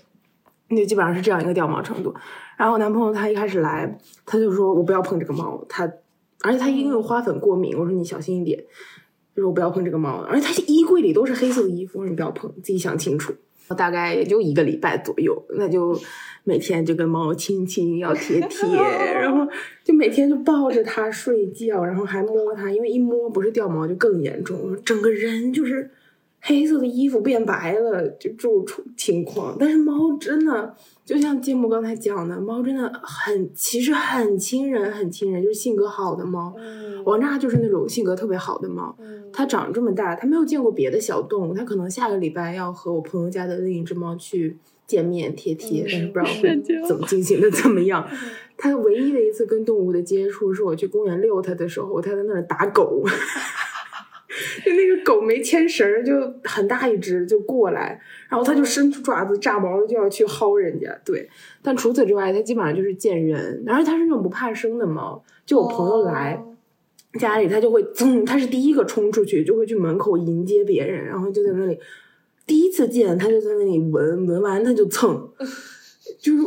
[0.70, 2.14] 就基本上是这样一个掉毛程度。
[2.56, 5.92] 然后我男朋友他一开始来，他就说我不要碰这个猫，他
[6.44, 8.64] 而且他因为花粉过敏，我说你小心一点，
[9.36, 10.24] 就是我不要碰这个猫。
[10.30, 13.34] 而且他衣柜里都是黑色的衣服，我说你不要碰，自己想清楚。
[13.74, 16.00] 大概也就一个礼拜左右，那就
[16.44, 18.68] 每天就跟猫亲亲，要贴 贴，
[19.14, 19.48] 然后
[19.84, 25.90] 就每天就抱着它睡觉，然后还摸它，因为一摸不是掉毛就更严重，整个人就是
[26.46, 28.66] 黑色的衣服变白了，就这种
[28.98, 29.56] 情况。
[29.60, 30.76] 但是猫真的。
[31.06, 36.56] 就像芥末刚才讲的，猫真的很，其实很亲人，很亲人，就是性格好的猫。
[37.04, 38.96] 王炸就是那种性格特别好的猫。
[39.34, 44.56] 它长这么大，它没有见过别的小动物，它可能下个礼拜要和我朋友家的另一只猫去
[44.88, 48.08] 见面贴贴，但是不知道会怎么进行的怎么样。
[48.56, 53.04] 它唯一的一次跟动物的接触是我去公园遛它的时候，它在那儿打狗。
[54.66, 60.90] 就那个狗没牵绳儿，就很大一只就过来，然后它就伸出爪子炸毛就要去薅人家。
[61.06, 61.30] 对，
[61.62, 65.24] 但除此之外，它基本上就是见人，而且它是那种不怕生的猫。
[65.46, 66.42] 就我朋友来
[67.20, 71.78] 家里，它就会噌，它是第一个冲出去，就会去门口迎接别人，然后就在那里
[72.48, 75.30] 第一次见，它就在那里闻，闻完它就蹭，
[76.20, 76.44] 就是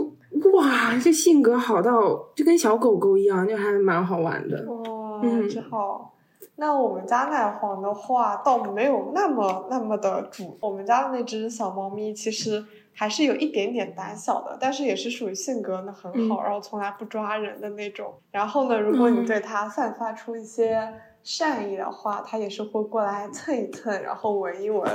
[0.53, 4.65] 哇，这性格好到就跟小狗狗一样，就还蛮好玩的。
[4.67, 6.16] 哇，嗯真好。
[6.59, 10.59] 那我们家奶黄的话，倒没有那么那么的主。
[10.61, 12.65] 我们家的那只小猫咪其实
[12.95, 18.15] 还是有一点点胆小的，但是也是属于性格呢很好，嗯然后从来不抓人的那种。
[18.31, 24.91] 然后呢，如果你嗯对它散发出一些善意的话，它也是会过来蹭一蹭，然后闻一闻。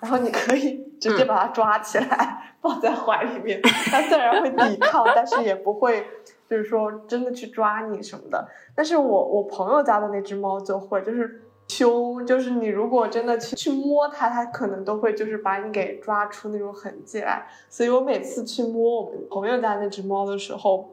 [0.00, 3.60] 然后你可以直接把它抓起来， 抱在怀里面。
[3.62, 6.06] 它虽然会抵抗，但是也不会，
[6.48, 8.48] 就是说真的去抓你什么的。
[8.74, 17.46] 但是我我朋友家的那只猫就会，就是凶，就是你如果真的去去摸它，它可能都会就是把你给抓出那种痕迹来。
[17.68, 20.90] 所以我每次去摸我们朋友家那只猫的时候，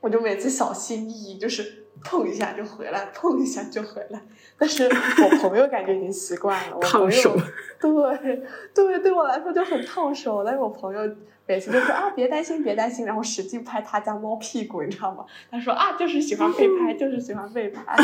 [0.00, 4.20] 我就每次小心翼翼，就是碰一下就回来，碰一下就回来。
[4.58, 7.36] 但是我朋友感觉已经习惯了，我朋友
[7.80, 8.42] 对
[8.74, 10.44] 对，对我来说就很烫手。
[10.44, 15.24] 但是我朋友每次就说啊，别担心，别担心，然后使劲拍他家猫屁股，你知道吗？
[15.50, 17.96] 他说啊，就是喜欢被拍，就是喜欢被拍，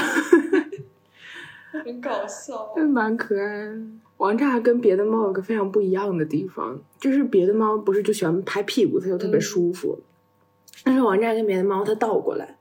[1.85, 2.73] 很搞笑。
[2.75, 3.69] 真蛮可爱。
[4.17, 9.99] 王炸跟别的猫有个非常不一样的地方，就是别的猫不是就喜欢拍屁股，它就特别嗯舒服。
[10.85, 12.56] 但是王炸跟别的猫它倒过来，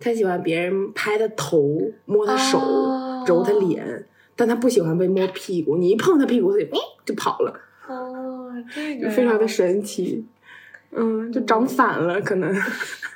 [0.00, 5.76] 它喜欢别人拍他头、摸他手、哦揉他脸，但他不喜欢被摸屁股。
[5.76, 7.54] 你一碰他屁股，他就嗯就跑了，
[7.86, 10.24] 哦，这个就非常的神奇。
[10.92, 12.52] 嗯，就长反了，可能。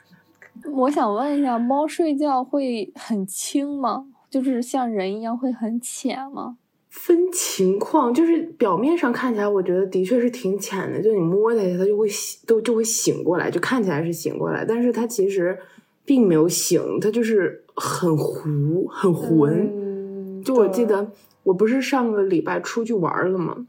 [0.72, 4.04] 我想问一下，猫睡觉会很轻吗？
[4.30, 6.58] 就是像人一样会很浅吗？
[6.90, 15.58] 分情况，就是表面上看起来，我觉得的确是挺浅的，就你摸它一下，它就会醒，都就会醒过来，就看起来是醒过来，但是它其实
[16.04, 19.70] 并没有醒，他就是很糊、很浑。
[19.72, 21.10] 嗯，就我记得，
[21.42, 23.66] 我不是上个礼拜出去玩了吗，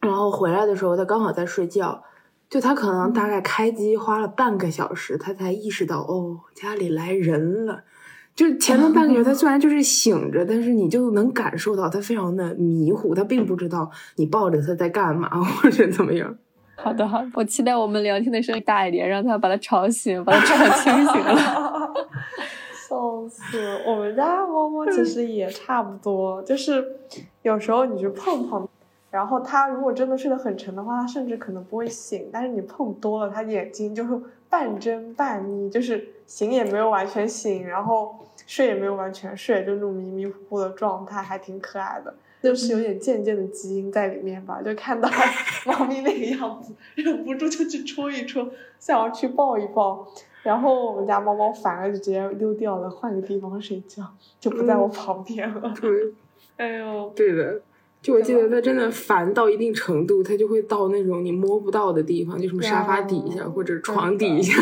[0.00, 2.02] 然后回来的时候，他刚好在睡觉，
[2.48, 7.84] 就他可能大概开机花了半个小时，他才意识到哦，家里来人了。
[8.34, 16.36] 就前面半个小时，它虽然就是醒着，但是你就能感受到他非常的迷糊，他并不知道你抱着他在干嘛 或者怎么样。
[16.76, 21.92] 好的，好的，我期待我们聊天的声音大一点，让他把他吵醒，把他吵清醒了。
[22.88, 23.82] 笑死！
[23.84, 26.96] 我们家猫猫其实也差不多，就是
[27.42, 28.68] 有时候你去碰碰，
[29.10, 38.14] 然后它如果真的睡得很沉的话，它甚至可能不会醒，但是你碰多了，它眼睛就是半睁半眯，就是醒也没有完全醒，然后
[38.46, 42.14] 睡也没有完全睡，就那种迷迷糊糊的状态，还挺可爱的。
[42.42, 45.08] 就是有点贱贱的基因在里面吧，就看到
[45.66, 50.06] 猫咪那个样子，忍不住就去戳一戳，想要去抱一抱。
[50.42, 54.04] 然后我们家猫猫反而就直接溜掉了，换个地方睡觉，
[54.38, 55.74] 就不在我旁边了。
[55.80, 55.90] 对，
[56.56, 57.60] 哎呦，对的。
[58.02, 64.54] 就我记得它真的烦到一定程度，它就会到那种你摸不到的地方，就什么沙发底下哦或者床底下。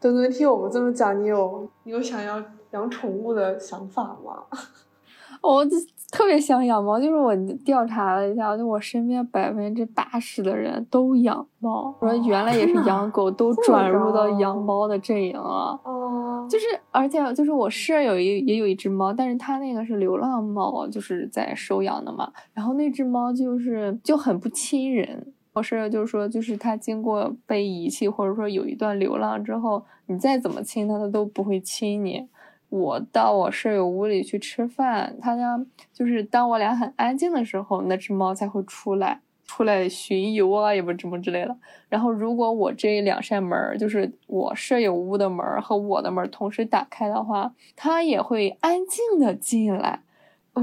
[0.00, 4.42] 墩墩，听我们这么讲，你有你有想要养宠物的想法吗？
[5.40, 5.76] 我就
[6.10, 15.78] 特别想养猫，就是我调查了一下，就我身边百分之八十的人都养猫，我说原来也是养狗，都转入到养猫的阵营了。
[15.84, 22.32] 哦，就是，而且就是我室友也也有一只猫，但是它那个是流浪猫，就是在收养的嘛。
[22.54, 25.26] 然后那只猫就是就很不亲人。
[25.52, 32.26] 我室友就说，就是它经过被遗弃，或者说有一段流浪之后，你再怎么亲它，它都不会亲你。
[32.70, 35.58] 我到我舍友屋里去吃饭，他家
[35.92, 41.56] 就是当我俩很安静的时候，那只猫才会出来，出来巡游啊，也不什么之类的。
[41.88, 50.02] 然后，如果我这两扇门，就是我舍友屋的门和我的门同时打开的话，它也会安静的进来。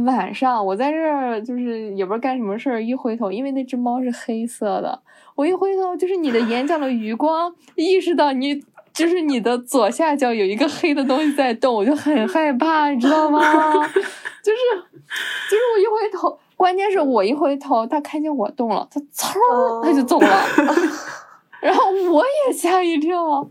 [0.05, 5.01] 晚上我在这儿就是也不知道干什么事儿，一回头，因为那只猫是黑色的，
[5.35, 8.61] 我一回头就是你的眼角的余光，意识到你
[8.95, 13.39] 就是你的左下角有一个黑的东西在动，我就很害怕，你知道吗？
[14.41, 14.59] 就是
[15.49, 20.27] 就是我一回头，关键是我一回头，它看见我动了，它嗖儿它就走了。
[21.59, 23.49] 然后我也吓一跳，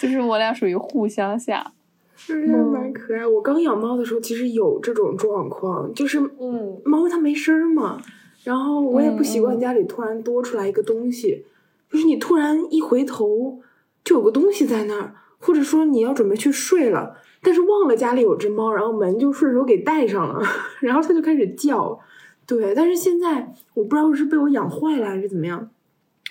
[0.00, 1.72] 就是我俩属于互相吓。
[2.16, 3.26] 就是蛮可爱。
[3.26, 8.00] 我刚养猫的时候，其实有这种状况，就是嗯猫它没声儿嘛，
[8.44, 11.44] 然后我也不习惯家里突然多出来一个东西，
[11.90, 13.58] 就是你突然一回头
[14.04, 20.40] 就有个东西在那儿，或者说你要准备去睡了，但是忘了家里有只猫，然后门就顺手给带上了，
[20.80, 21.98] 然后它就开始叫。
[22.46, 25.70] 对，但是现在我不知道是被我养坏了还是怎么样，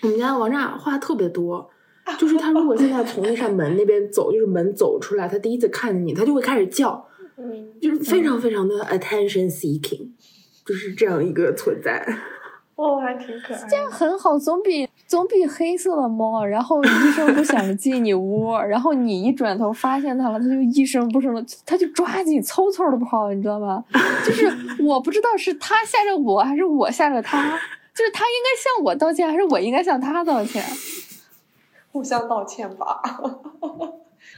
[0.03, 1.69] 我们家王炸话特别多。
[2.19, 7.07] 就是它如果现在从那扇门那边走，就是门走出来，它第一次看见你，它就会开始叫，
[7.37, 10.09] 嗯，就是非常非常的 attention seeking，
[10.65, 12.05] 就是这样一个存在。
[12.83, 13.67] 我哦，还挺可爱。
[13.69, 23.83] 这样很好，总比总比黑色的猫，然后一声不响的进你屋， 然后你一转头发现它了，它就一声不声的，它就抓紧嗖嗖的跑，你知道吗？
[24.25, 24.51] 就是
[24.83, 27.41] 我不知道是它吓着我还是我吓着它，
[27.93, 30.63] 就是它应该向我道歉，还是我应该向它道歉？
[31.91, 33.01] 互相道歉吧。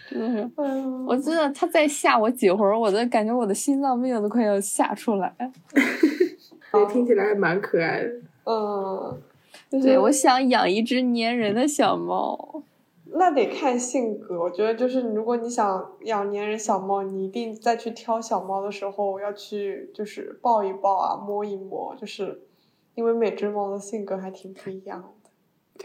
[0.09, 5.33] 真的是，嗯，我真的它再吓我几回，我都感觉我的心脏病都快要吓出来。
[6.71, 8.09] 对，听起来还蛮可爱的。
[8.45, 9.21] 嗯，
[9.69, 12.63] 就是对，我想养一只粘人的小猫。
[13.17, 14.39] 那得看性格。
[14.41, 22.41] 我觉得就是，如果你想养粘人小猫，你一定在去挑小猫的时候要去就是抱一抱啊，摸一摸，就是
[22.95, 25.29] 因为每只猫的性格还挺不一样的。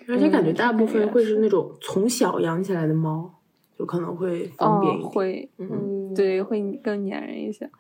[0.09, 3.33] 而且感觉大部分会是那种从小养起来的猫，
[3.79, 5.11] 就可能会方便一嗯，点。
[5.11, 7.71] 会，嗯，嗯，对，会更粘人一些。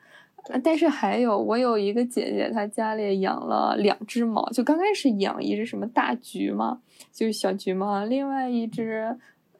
[0.48, 6.81] 啊但是还有，我有一个姐姐，她家里养了两只猫，就刚开始养一只什么大橘嘛，
[7.12, 9.16] 就是小橘猫，另外一只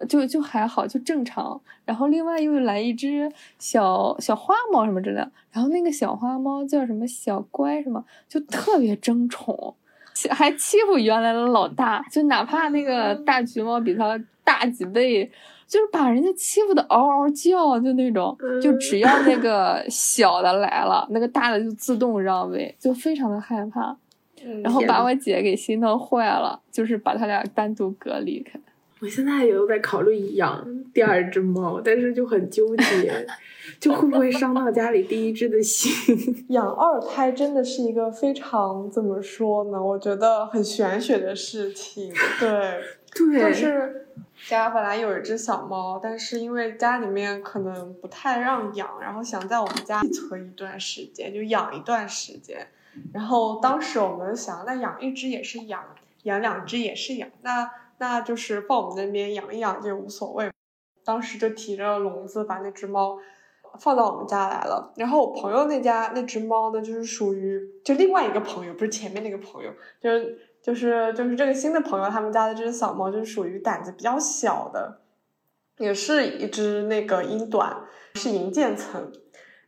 [0.09, 1.61] 就就还好，就正常。
[1.85, 9.75] 然后另外又来一只小小花猫什么之类的，然后那个小花猫叫什么小乖什么，就特别争宠，
[10.31, 15.31] 还欺负原来的老大，就哪怕那个大橘猫比它大几倍。
[15.71, 23.97] 就是把人家欺负的嗷嗷叫，就那种，就只要那个小的来了，那个大的就自动让位，就非常的害怕，
[24.45, 28.59] 嗯然后把我姐给心疼坏了，就是把他俩单独隔离开。
[29.01, 33.27] 我现在也有在考虑养第二只猫，但是就很纠结，
[33.79, 35.91] 就会不会伤到家里第一只的心？
[36.51, 39.81] 养二胎真的是一个非常怎么说呢？
[39.81, 42.13] 我觉得很玄学的事情。
[42.41, 42.51] 对，
[43.17, 44.09] 对，就是
[44.49, 52.67] 家本来有一只小猫，但是因为家里面可能不太让养，然后想在我们家寄存一段时间，就养一段时间。
[53.13, 55.85] 然后当时我们想，那养一只也是养，
[56.25, 60.51] 养两只也是养，那那就是放我们那边养一养就无所谓。
[61.05, 63.19] 当时就提着笼子把那只猫
[63.79, 64.93] 放到我们家来了。
[64.97, 75.01] 然后我朋友那家那只猫呢，就是属于就另外一个朋友，不是前面那个朋友，就是就是就是这个新的朋友他们家的这只小猫，就是属于胆子比较小的，
[75.79, 79.13] 也是一只那个英短，是银渐层。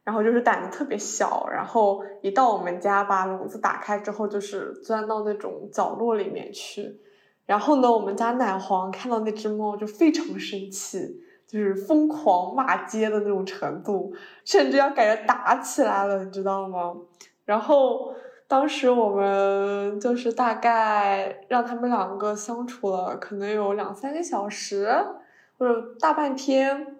[0.04, 7.00] 然后就是胆子特别小，然后一到我们家把笼子打开之后，就是钻到那种角落里面去。
[7.46, 14.12] 然后呢，我们家奶黄看到那只猫就非常生气，就是疯狂骂街的那种程度，
[14.44, 16.96] 甚至要感觉打起来了，你知道吗？
[17.44, 18.12] 然后
[18.52, 24.94] 当时我们就是大概让他们两个相处了，可能有两三个小时
[25.56, 26.98] 或者大半天。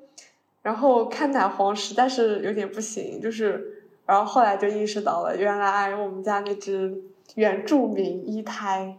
[0.63, 7.03] 然后看奶黄实在是有点不行，就是，然后后来就意识到了，原来我们家那只
[7.35, 8.97] 原住民一胎，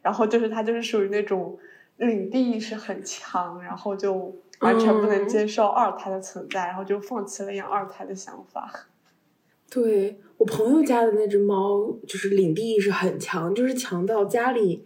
[0.00, 1.58] 然后就是它就是属于那种
[1.96, 8.70] 领地意识很强，然后就完全不能嗯接受二胎的存在，然后就放弃了养二胎的想法。
[9.70, 14.84] 对我朋友家的那只猫，就是领地意识很强，就是强到家里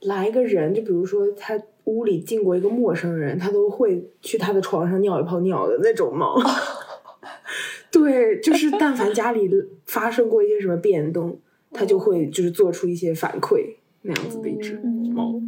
[0.00, 6.36] 来一个人，就比如说他屋里进过一个陌生人，他都会去他的床上尿一泡尿的那种猫。
[7.92, 9.48] 对，就是但凡家里
[9.86, 11.38] 发生过一些什么变动，
[11.72, 14.78] 它就会就是做出一些反馈那样子的一只
[15.14, 15.40] 猫。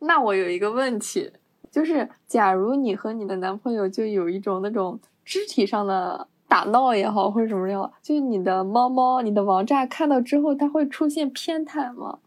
[0.00, 1.30] 那我有一个问题，
[1.70, 12.18] 就是假如你和你的男朋友就有一种那种肢体上的打闹也好，或者什么也好，就是你的猫猫、你的王炸看到之后，它会出现偏袒吗？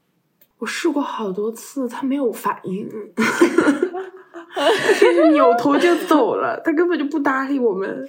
[0.59, 2.87] 我试过好多次，它没有反应，
[5.01, 8.07] 就是扭头就走了，它根本就不搭理我们。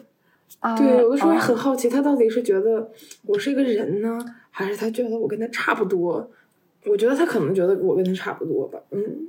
[0.61, 2.89] 啊，对，有的时候啊也很好奇，它到底是觉得
[3.27, 4.17] 我是一个人呢，
[4.51, 6.31] 还是它觉得我跟它差不多？
[6.87, 8.79] 我觉得它可能觉得我跟它差不多吧。
[8.91, 9.27] 嗯，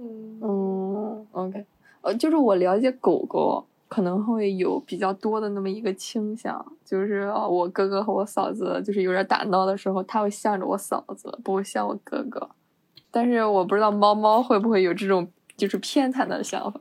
[0.00, 1.64] 嗯嗯，OK，
[2.00, 12.48] 呃，就是我了解狗狗可能会有比较多的那么一个倾向，就是呃我哥哥和我嫂子就是有点打闹的时候，他会向着我嫂子，不会向我哥哥。
[13.10, 15.28] 但是我不知道猫猫会不会有这种
[15.58, 16.80] 就是偏袒的想法，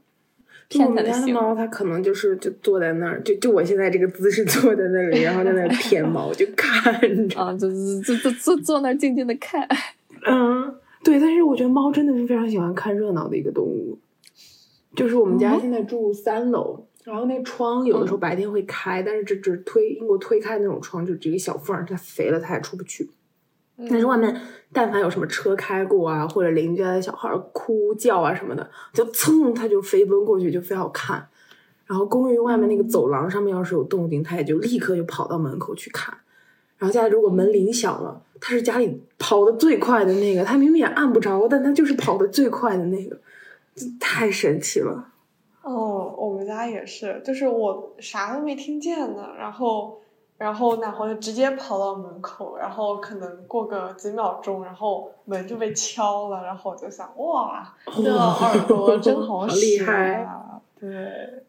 [0.69, 6.93] 偏就我们袒的猫，它可能就是就坐在那儿，就就我现在这个姿势坐在那里，然后在那儿舔毛，就看
[7.27, 7.37] 着。
[7.37, 9.67] 啊，就就就就坐坐那儿静静的看。
[10.25, 13.99] 嗯，对，但是我觉得猫真的是非常喜欢看热闹的一个动物。
[14.93, 23.09] 就是我们家嗯现在住三楼，然后那窗有的时候白天会开，但是这只推英国推开那种窗就只有一个小缝儿，它肥了它也出不去。
[23.89, 24.39] 但是外面
[24.71, 31.27] 但凡有什么车开过啊，或者邻居家的小孩儿哭叫啊什么的，就蹭它就飞奔过去，就非要看。
[31.87, 36.15] 然后公寓外面那个走廊上面要是有动静，它也就立刻就跑到门口去看。
[36.77, 43.19] 然后家里如果门铃响了，它是家里跑的最快的那个，它明明也按不着，但它就是跑的最快的那个，
[43.99, 45.10] 太神奇了。
[45.63, 50.01] 哦，我们家也是，就是我啥都没听见呢，然后，
[50.39, 60.59] 然后奶黄就直接跑到门口，然后可能过个几秒钟，然后门就被敲了，然后我就想，哇，这耳朵真好使啊！
[60.79, 61.43] 对，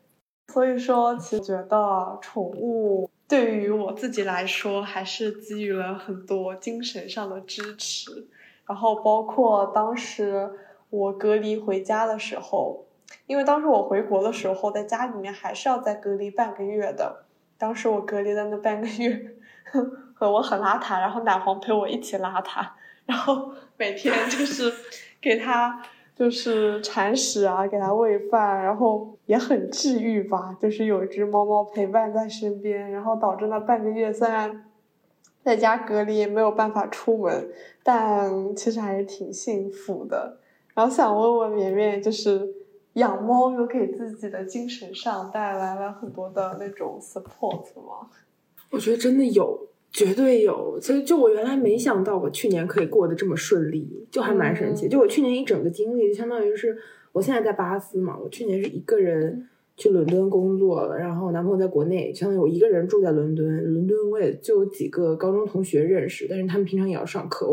[0.49, 8.27] 所以说，其实觉得宠物对于我自己来说，还是给予了很多精神上的支持，
[8.67, 10.51] 然后包括当时
[10.91, 12.85] 我隔离回家的时候。
[13.27, 17.25] 因为当时我回国的时候，在家里面还是要再隔离半个月的。
[17.59, 19.37] 当时我隔离的那半个月，
[20.15, 22.67] 和我很邋遢，然后奶黄陪我一起邋遢，
[23.07, 24.73] 然后每天就是
[25.21, 25.81] 给它
[26.17, 30.57] 就是铲屎啊，给它喂饭，然后也很治愈吧。
[30.61, 34.65] 就是有一只猫猫陪伴在身边，然后导致那半个月虽然
[35.45, 37.49] 在家隔离也，没有办法出门，
[37.85, 40.39] 但其实还是挺幸福的。
[40.75, 42.62] 然后想问问绵绵，就是。
[42.95, 48.09] 养猫有给自己的精神上带来了很多的那种 support 吗？
[48.71, 50.79] 我觉得真的有，绝对有。
[50.81, 54.89] 所以就我原来没想到，我去年可以过得这么顺利，就还蛮神奇。
[54.89, 56.77] 就我去年一整个经历，就相当于是
[57.13, 63.73] 我现在在巴斯嘛，我去年是一个人去伦敦工作了，然后我男朋友在国内，相当于我一个人住在伦敦。
[63.73, 67.47] 伦敦我也就几个高中同学认识，但是他们平常也要上课，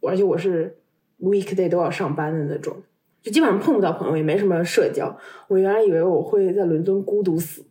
[0.00, 0.76] 我而且我是
[1.20, 2.76] weekday 都要上班的那种。
[3.22, 5.16] 就基本上碰不到朋友，也没什么社交。
[5.48, 7.64] 我原来以为我会在伦敦孤独死，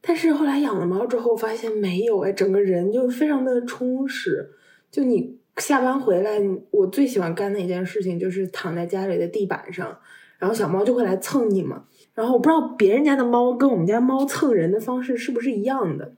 [0.00, 4.50] 但是后来养了猫之后，发现没有哎，整个人就非常的充实。
[4.90, 6.40] 就你下班回来，
[6.70, 9.98] 我最喜欢干的一件事情就是躺在家里的地板上，
[10.38, 11.84] 然后小猫就会来蹭你嘛。
[12.14, 16.12] 然后我不知道别人家的猫跟我们家猫蹭人的方式是不是一样的。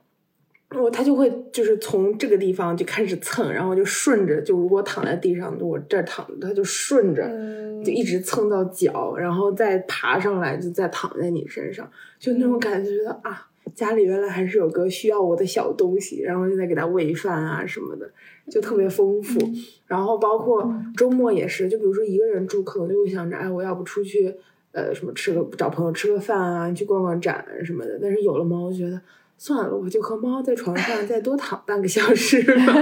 [0.71, 7.23] 我它就会就是从这个地方就开始蹭，然后就顺着，就如果躺在地上，我这儿躺着，它就顺着，
[7.83, 11.89] 就一直蹭到脚，然后再爬上来，就再躺在你身上，
[12.19, 18.09] 就那种感觉，觉得啊，家里原来还是有个需要我的小东西，然后就在给它喂饭啊什么的，
[18.49, 19.39] 就特别丰富。
[19.87, 24.35] 然后包括周末也是，就比如说一个人住，可能就会想着，哎，我要不出去，
[24.71, 27.99] 呃，什么吃个找朋友吃个饭啊，去逛逛展什么的。
[28.01, 28.99] 但是有了猫，我觉得。
[29.37, 32.73] 算了，我就和猫在床上再多躺半个小时吧，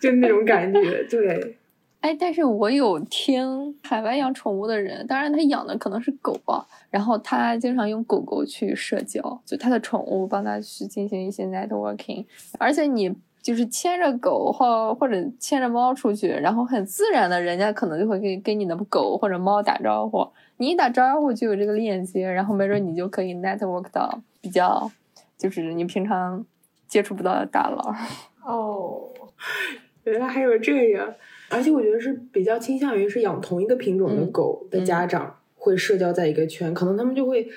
[0.00, 1.02] 就那种感觉。
[1.10, 1.56] 对，
[2.00, 12.24] 哎，但是我有听海外养宠物的人，当然他养的可能是狗啊，然后他经常用狗狗去社交，就他的宠物帮他去进行一些 networking，
[12.58, 20.28] 而且你就是牵着狗或或者牵着猫出去，然后很自然的，人家可能就会跟跟你的狗或者猫打招呼，
[20.58, 24.90] 你一打招呼就有这个链接，然后没准你就可以 network 到比较。
[25.36, 26.44] 就是你平常
[26.86, 27.94] 接触不到的大佬
[28.46, 29.10] 哦，
[30.04, 31.14] 原来还有这样，
[31.50, 37.48] 而且我觉得是比较倾向于是养同一个品种的狗的家长会社交在一个圈，可能他们就会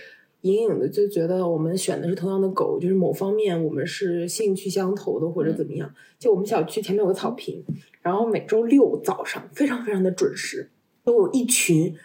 [0.42, 5.94] 隐隐的就觉得我们选的是同样的狗，就是某方面我们是兴趣相投的或者怎么样。
[6.18, 7.64] 就我们小区前面有个草坪，
[8.02, 10.70] 然后每周六早上非常非常的准时，
[11.04, 11.96] 都有一群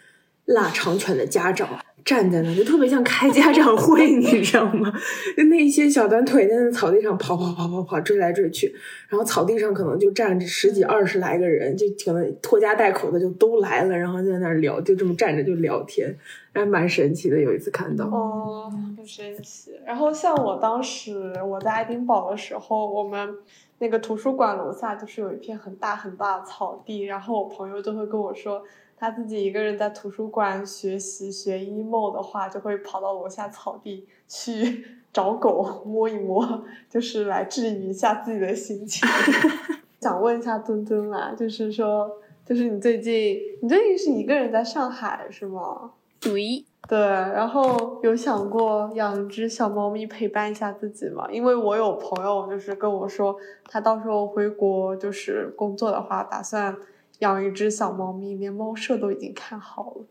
[0.45, 1.79] 腊肠犬的家长。
[2.05, 4.91] 站在那就特别像开家长会， 你知道吗？
[5.37, 8.73] 就那些小短腿在那草地上跑跑跑跑跑追来追去，
[9.07, 16.13] 然后草地上可能就站着十几二十来个人，就可能拖家带口的就都来了，然后在那聊，就这么站着就聊天，
[16.53, 17.39] 还蛮神奇的。
[17.39, 19.71] 有一次看到哦，很神奇。
[19.85, 23.35] 然后像我当时我在爱丁堡的时候，我们
[23.79, 28.61] 那个图书馆楼下就是有一片很大很大的草地，然后我朋友就会跟我说。
[29.03, 39.05] 他自己一个人在图书馆学习学 emo 的话，就会跑到楼下草地去找狗摸一摸，就是来治愈一下自己的心情。
[39.99, 42.09] 想问一下墩墩啦，就是说，
[42.45, 45.91] 就是你最近，你最近是一个人在上海是吗？
[46.21, 46.97] 对，对。
[46.97, 51.27] 然后有想过养一只小猫咪陪伴一下自己吗？
[51.29, 53.35] 因为我有朋友就是跟我说，
[53.65, 56.73] 他到时候回国就是工作的话，打算。
[57.19, 60.05] 养一只小猫咪，连猫舍都已经看好了，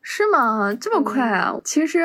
[0.00, 0.74] 是吗？
[0.74, 1.60] 这么快啊？
[1.64, 2.00] 其实。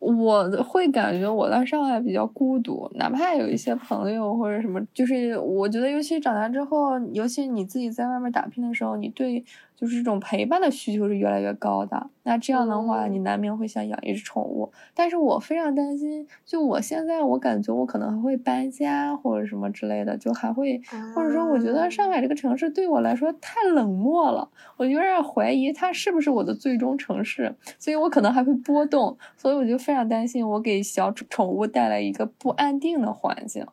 [0.00, 9.44] 我会感觉我在上海比较孤独，哪怕有一些朋友或者什么，就是我觉得，尤其长大之后，尤其你自己在外面打拼的时候，你对
[9.78, 12.10] 就是这种陪伴的需求是越来越高的。
[12.24, 14.70] 那这样的话，你难免会想养一只宠物。
[14.94, 20.78] 但是我非常担心，就我现在我感觉我可能还会搬家或者什么之类的，就还会
[21.14, 29.78] 或者说我觉得上海这个城市对我来说太冷漠了，我有点怀疑它是不是我的最终城市，所以我可能还会波动，所以我就。
[29.78, 33.64] 非常担心我给小宠物带来一个不安定的环境。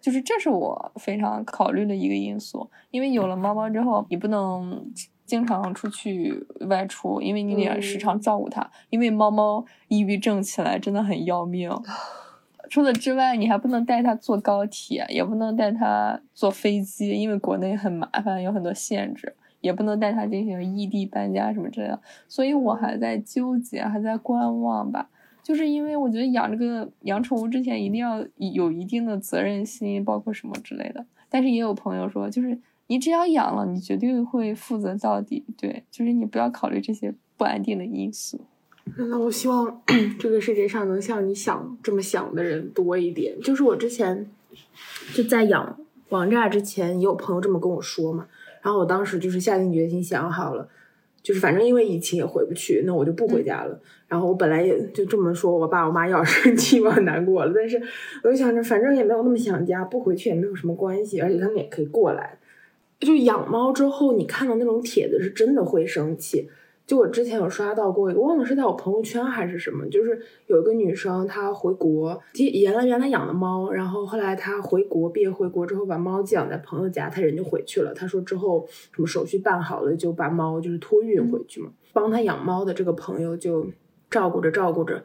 [0.00, 2.68] 就是这是我非常考虑的一个因素。
[2.90, 4.90] 因为有了猫猫之后，你不能
[5.30, 8.68] 经常出去外出，因为你得时常照顾它。
[8.90, 11.70] 因为猫猫抑郁症起来真的很要命。
[12.68, 19.34] 除此之外，你还不能带它坐高铁，也不能带它坐飞机，因为国内很麻烦，有很多限制。
[19.60, 25.10] 也不能带它进行异地搬家什么之类的，所以我还在纠结，还在观望吧。
[25.42, 31.04] 就是因为我觉得养这个养宠物之前一定要有一定的责任心，包括什么之类的。
[31.28, 32.58] 但是也有朋友说，就是
[32.90, 35.44] 你只要养了，你绝对会负责到底。
[35.56, 38.40] 对，就是你不要考虑这些不安定的因素。
[38.96, 39.80] 那我希望
[40.18, 43.40] 这个世界上能像你想这么想的人多一点。
[43.40, 44.28] 就是我之前
[45.14, 45.78] 就在养
[46.08, 48.26] 王炸之前，也有朋友这么跟我说嘛。
[48.60, 50.68] 然后我当时就是下定决心想好了，
[51.22, 53.80] 就是反正因为疫情也回不去，那我就不回家了。
[54.08, 57.52] 然后我本来也就这么说，我爸我妈要生气 我很难过了。
[57.54, 57.80] 但是
[58.24, 62.36] 我就想着，反正也没有那么想家，不回去也没有什么关系，而且他们也可以过来。
[63.00, 66.48] 就养猫之后，你看到那种帖子是真的会生气。
[66.86, 77.94] 就我之前有刷到过一个，忘了是在我朋友圈还是什么，就是有一个女生她回国，原来原来养的猫，然后后来她回国毕业回国之后把猫寄养在朋友家，她人就回去了。
[77.94, 83.64] 她说之后什么手续办好了就把猫就是托运回去嘛，帮她养猫的这个朋友就
[84.10, 85.04] 照顾着照顾着。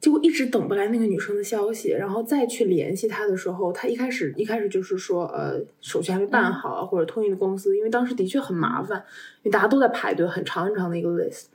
[0.00, 8.98] 结果一直等不来那个女生的消息，然后再去联系她的时候，她一开始一开始就是说，呃，手续还没办好，或者托运的公司，因为当时的确很麻烦，
[9.42, 11.46] 因为大家都在排队，很长很长的一个 list，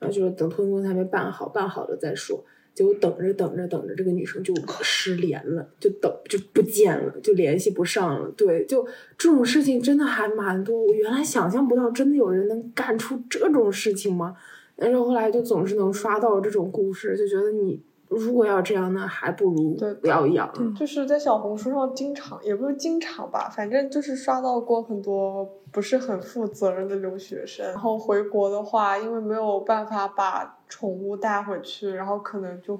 [0.00, 2.44] 然后就是等托运公司还没办好，办好了再说。
[2.74, 8.28] 结果等着等着等着，这个女生就失联了，就等就不见了，就联系不上了。
[8.36, 14.36] 对，就这种事情真的还蛮多，我原来想象不到，真的有人能干出这种事情吗？
[14.76, 20.52] 但是后来就总是能刷到这种故事，就觉得你如果要这样，那还不如不要养。
[20.74, 27.66] 就是在小红书上经常，也不是经常吧，反正就是刷到过很多不是很负责任的留学生。
[27.66, 32.78] 然后回国的话，因为没有办法把宠物带回去，然后可能就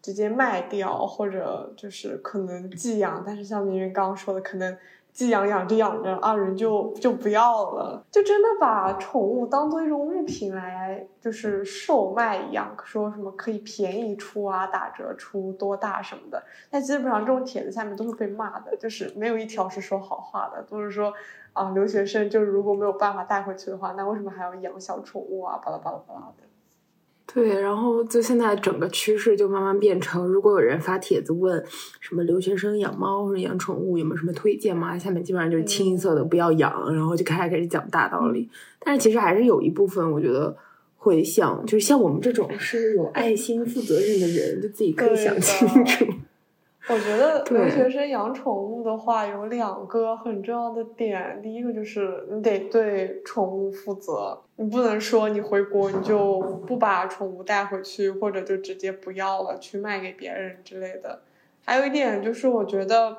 [0.00, 3.22] 直接卖掉，或者就是可能寄养。
[3.26, 4.76] 但是像明云刚刚说的，可能。
[5.14, 16.42] 寄养养着养着，二人就就不要了，就真的把宠物当做一种物品来就是售卖一样，说什么可以便宜出啊，打折出多大什么的。
[16.68, 21.14] 但基本上这种帖子下面都是被骂的，就是没有一条是说好话的，都是说
[21.52, 25.56] 啊，留学生就是如果没有办法带回去的话，那为什么还要养小宠物啊？
[25.64, 26.42] 巴拉巴拉巴拉的。
[27.26, 31.64] 对，然后就现在整个趋势就慢慢变成，如果有人发帖子问
[31.98, 34.96] 什么留学生养猫或者养宠物有没有什么推荐吗？
[34.96, 38.48] 下面基本上就是清一色的不要养，然后就开始讲大道理。
[38.78, 40.54] 但是其实还是有一部分，我觉得
[40.96, 46.04] 会像，就是像我们这种是有爱心、负责任的人，就自己可以想清楚。
[46.86, 51.40] 我觉得留学生养宠物的话，有两个很重要的点。
[51.42, 61.20] 第一个就是你得对宠物负责，你不能说你回国你就不把宠物带回去，或者就直接不要了，去卖给别人之类的。
[61.64, 63.16] 还有一点就是，我觉得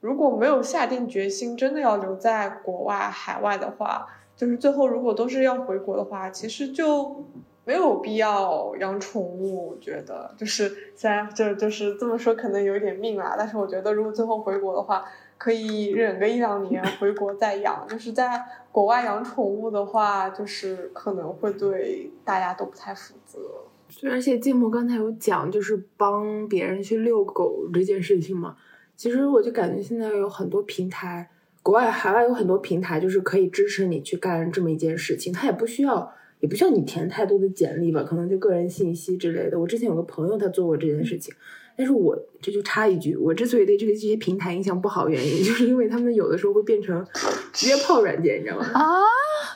[0.00, 4.06] 如果没有下定决心真的要留在国外海外的话，
[4.36, 7.24] 就是最后如果都是要回国的话，其实就。
[7.66, 13.34] 没有必要养宠物，我觉得就是虽然就就是这么说，可能有点命啦。
[13.36, 15.04] 但是我觉得，如果最后回国的话，
[15.36, 17.84] 可以忍个一两年，回国再养。
[17.88, 18.40] 就是在
[18.70, 23.40] 国外养宠物的话，就是可能会对大家都不太负责。
[24.00, 28.56] 对，而且芥末刚才有讲，就是帮别人去遛狗这件事情嘛。
[28.94, 31.28] 其实我就感觉现在有很多平台，
[31.64, 36.12] 国外海外有很多平台，就是可以支持你去干这么一件事情，他也不需要。
[36.46, 39.58] 也不需要你填太多的简历吧，可能就个人信息之类的。
[39.58, 41.34] 我之前有个朋友，他做过这件事情，
[41.76, 47.04] 但是我这就插一句，我之所以对这个这些平台印象不好，原因 就是因为他们有的时候会变成
[47.66, 48.64] 约炮软件，你知道吗？
[48.72, 48.80] 啊，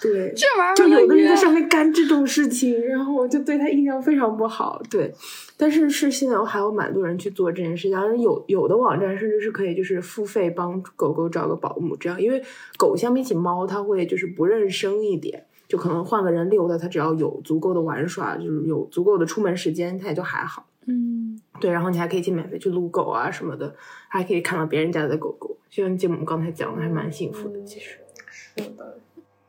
[0.03, 4.83] 对，这玩意儿就有的人在上面干这种事情，然后我就对他印象非常不好。
[4.91, 5.13] 对，
[5.57, 12.43] 但是是现在还有蛮多人去做这件事情，而有有的网站甚至是可以就是付费帮狗狗找个保姆，这样，因为
[12.77, 15.45] 狗相比起猫，它会就是不认生一点。
[15.71, 20.67] 就可能换个人遛它，它只要有足够的玩耍，就是有足够的出门时间，它也就还好。
[20.87, 23.73] 嗯，对，然后你还可以去免费去撸狗啊什么的，
[24.09, 25.57] 还可以看到别人家的狗狗。
[25.71, 27.63] 就像节目刚才讲的，还蛮幸福的。
[27.63, 27.99] 其实
[28.29, 28.99] 是的，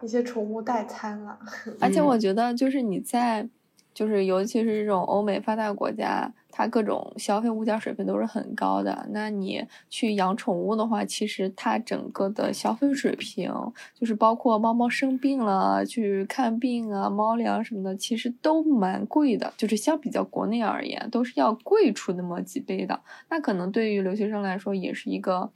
[0.03, 1.39] 一些宠物代餐了。
[1.79, 3.49] 而且我觉得，就是你在，
[3.93, 6.31] 就是尤其是这种欧美发达国家。
[6.53, 13.49] 它各种消费物价水平都是很高的，那你去养宠物的话，其实它整个的消费水平，
[13.97, 19.53] 就是包括猫猫生病了去看病啊、猫粮什么的，其实都蛮贵的。
[19.55, 22.99] 就是相比较国内而言，都是要贵出那么几倍的。
[23.29, 25.49] 那可能对于留学生来说，也是一个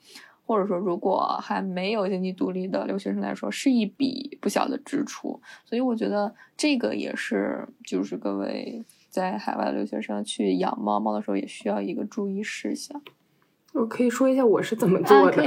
[0.46, 5.42] 或者说如果还没有经济独立的留学生来说，是一笔不小的支出。
[5.66, 13.02] 所以我觉得这个也是，就是各位在海外留学生去养猫猫的时候，也需要一个注意事项。
[13.74, 15.44] 我可以说一下我是怎么做的，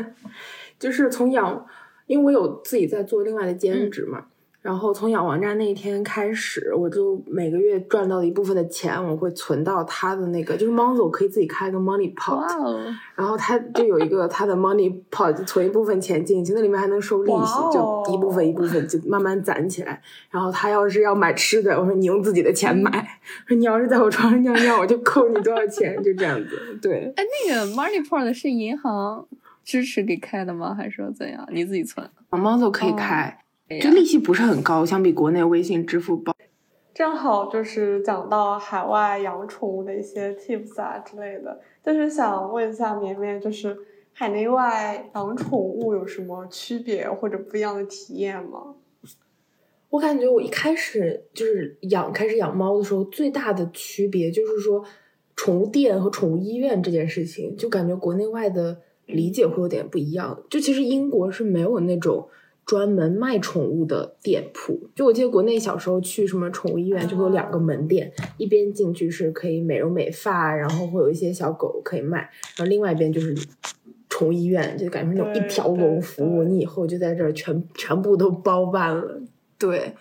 [0.78, 1.66] 就是从养，
[2.06, 4.26] 因为我有自己在做另外的兼职嘛。
[4.68, 12.46] 然后从养王站那一天开始，我就每个月赚到的一部分的钱，我会存到他的那个，就是猫总可以自己开个 money pot，
[13.14, 20.02] 然后他就有一个他的 money pot，就存一部分钱进去，那里面还能收利息，就一部分一部分就慢慢攒起来。
[20.30, 22.90] 然后他要是要买吃的，我说你用自己的钱买；
[23.46, 26.78] 说你要是在我床上尿尿，我就扣你多少钱，就这样子。
[26.82, 29.26] 对，哎，那个 money pot 是银行
[29.64, 30.74] 支持给开的吗？
[30.74, 31.48] 还是说怎样？
[31.50, 32.06] 你自己存？
[32.28, 33.38] 猫总可以开。
[33.80, 36.34] 就利息不是很高，相比国内微信、支付宝。
[36.94, 43.76] 正好就是讲到海外养宠物的一些 tips 啊之类的，就是想问一下绵绵，就是
[44.12, 48.74] 海内外养宠物有什么区别或者不一样的体验吗？
[49.90, 54.82] 我感觉我一开始就是养开始养猫的时候，最大的区别就是说，
[55.36, 60.42] 宠物店和宠物医院这件事情，就感觉国内外的理解会有点不一样。
[60.50, 62.28] 就其实英国是没有那种。
[62.68, 72.18] 专门卖宠物的店铺，就我记得国内小时候去什么宠物医院，就会有两个门店，一边进去是可以美容美发，然后会有一些小狗可以卖，
[72.58, 73.34] 然后另外一边就是
[74.10, 79.18] 宠物医院，就感觉那种一条龙服务，你以后就在这儿全全部都包办了。
[79.58, 79.94] 对，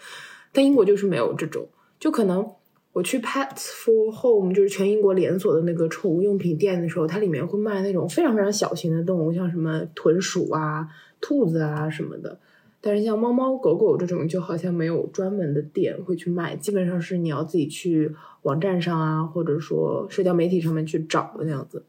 [0.52, 1.66] 但英国就是没有这种，
[1.98, 2.46] 就可能
[2.92, 10.86] 我去 Pets for Home，就是全英国连锁的那个宠物用品店的时候，它里面会卖那种非常非常小型的动物，像什么豚鼠啊、
[11.22, 12.38] 兔子啊什么的。
[12.80, 18.14] 但是像猫猫狗狗这种，就好像没有专门的店会去卖，基本上是你要自己去
[18.44, 21.84] 网站上啊，或者说社交媒体上面去找的那样子。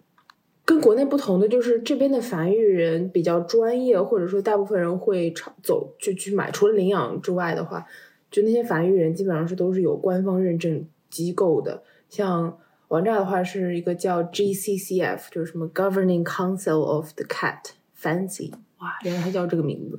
[0.65, 6.51] 跟国内不同的就是这边的繁育人比较专业，或者说大部分人会常走就去买。
[6.51, 7.87] 除了领养之外的话，
[8.31, 11.83] 就那些繁育人基本上是都是有官方认证机构的。
[12.11, 12.59] 像
[12.89, 19.99] 王炸的话是一个叫 GCCF，就是什么 Governing Council of the Cat Fancy，哇，原来它叫这个名字。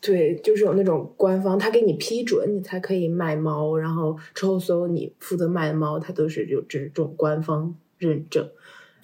[0.00, 3.76] 对，就是有那种官方，他给你批准，你才可以卖猫。
[3.76, 8.44] 然后之后所有你负责卖的猫，它都是有这种官方认证。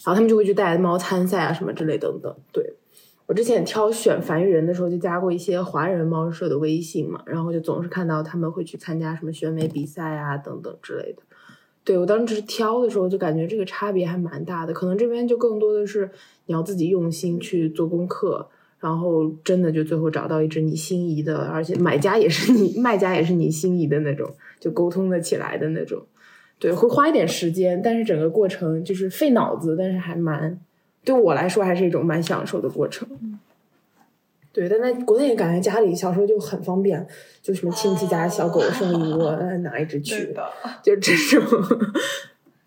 [0.05, 2.33] 然后他们就会去带猫参赛啊，什么之类等等。
[2.53, 2.75] 对
[3.27, 11.23] 我之前挑选繁育人的时候，就加过一些华人猫舍的微信嘛，然后就总是看到他们会去参加什么选美比赛啊等等之类的。
[11.83, 14.73] 对我当时挑的时候，就感觉这个差别还蛮大的。
[14.73, 16.11] 可能这边就更多的是
[16.47, 18.49] 你要自己用心去做功课。
[18.83, 24.29] 然后真的就最后找到一只你心仪的，而且买家也是你，卖家也是你心仪的那种，
[24.59, 26.03] 就沟通的起来的那种。
[26.59, 30.59] 对，会花一点时间，但是整个过程就是费脑子，但是还蛮
[31.05, 33.09] 对我来说还是一种蛮享受的过程。
[34.53, 37.07] 对，但在国内感觉家里小时候就很方便，
[37.41, 39.31] 就什么亲戚家小狗生一窝，
[39.63, 40.35] 拿一只去，
[40.83, 41.41] 就这种。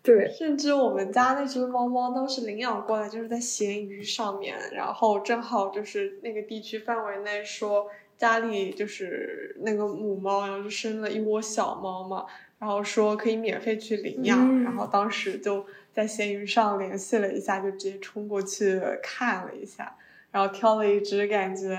[0.06, 12.24] 对，甚至我们家那只猫猫当时领养过来，就是在闲鱼上面，然后正好就是那个地区范围内说家里就是那个母猫，然后就生了一窝小猫嘛，
[12.60, 19.96] 然后说可以免费去领养，然后当时就在闲鱼上联系了一下，就直接冲过去看了一下，
[20.30, 21.76] 然后挑了一只感觉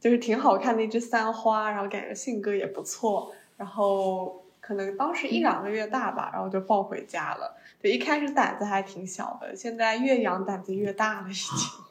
[0.00, 4.42] 就是挺好看的一只三花，然后感觉性格也不错，然后。
[4.60, 7.56] 可能当时一两个月大吧，然后就抱回家了。
[7.80, 11.87] 对，一开始胆子还挺小的，现在越养胆子越大了，已经。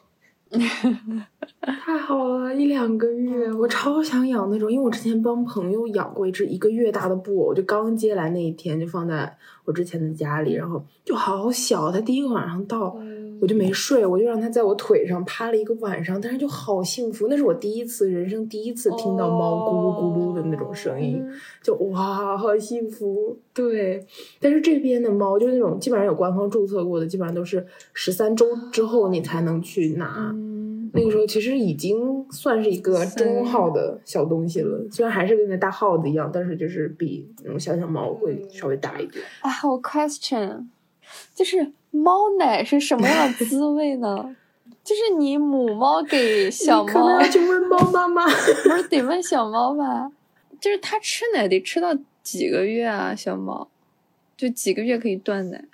[1.60, 12.96] 太好了，一两个月，我超想养那种，因为我之前帮朋友养过一只一个月大的布偶，就刚接来那一天就放在我之前的家里，然后就好小，它第一个晚上到。
[13.40, 17.28] 我就没睡，我就让它在我腿上趴了一个晚上，但是就好幸福。
[17.30, 21.24] 那是我第一次，人生第一次听到猫咕噜咕噜的那种声音，
[21.62, 23.38] 就哇，好幸福。
[23.54, 24.04] 对，
[24.40, 30.34] 但是这边的猫就是那种基本上有官方注册过的，基本上都是十三周之后你才能去拿。
[30.92, 39.24] 那个时候其实已经算是一个中号的小东西了，虽然还是跟个大耗子一样，但是就是比那种小小猫会稍微大一点。
[39.42, 40.66] Have a question，
[41.34, 41.72] 就是。
[41.90, 44.36] 猫奶是什么样的滋味呢？
[44.84, 50.12] 就是你母猫给小猫，去问猫妈妈， 不是得问小猫吧？
[50.60, 53.14] 就是它吃奶得吃到几个月啊？
[53.14, 53.66] 小猫
[54.36, 55.64] 就几个月可以断奶？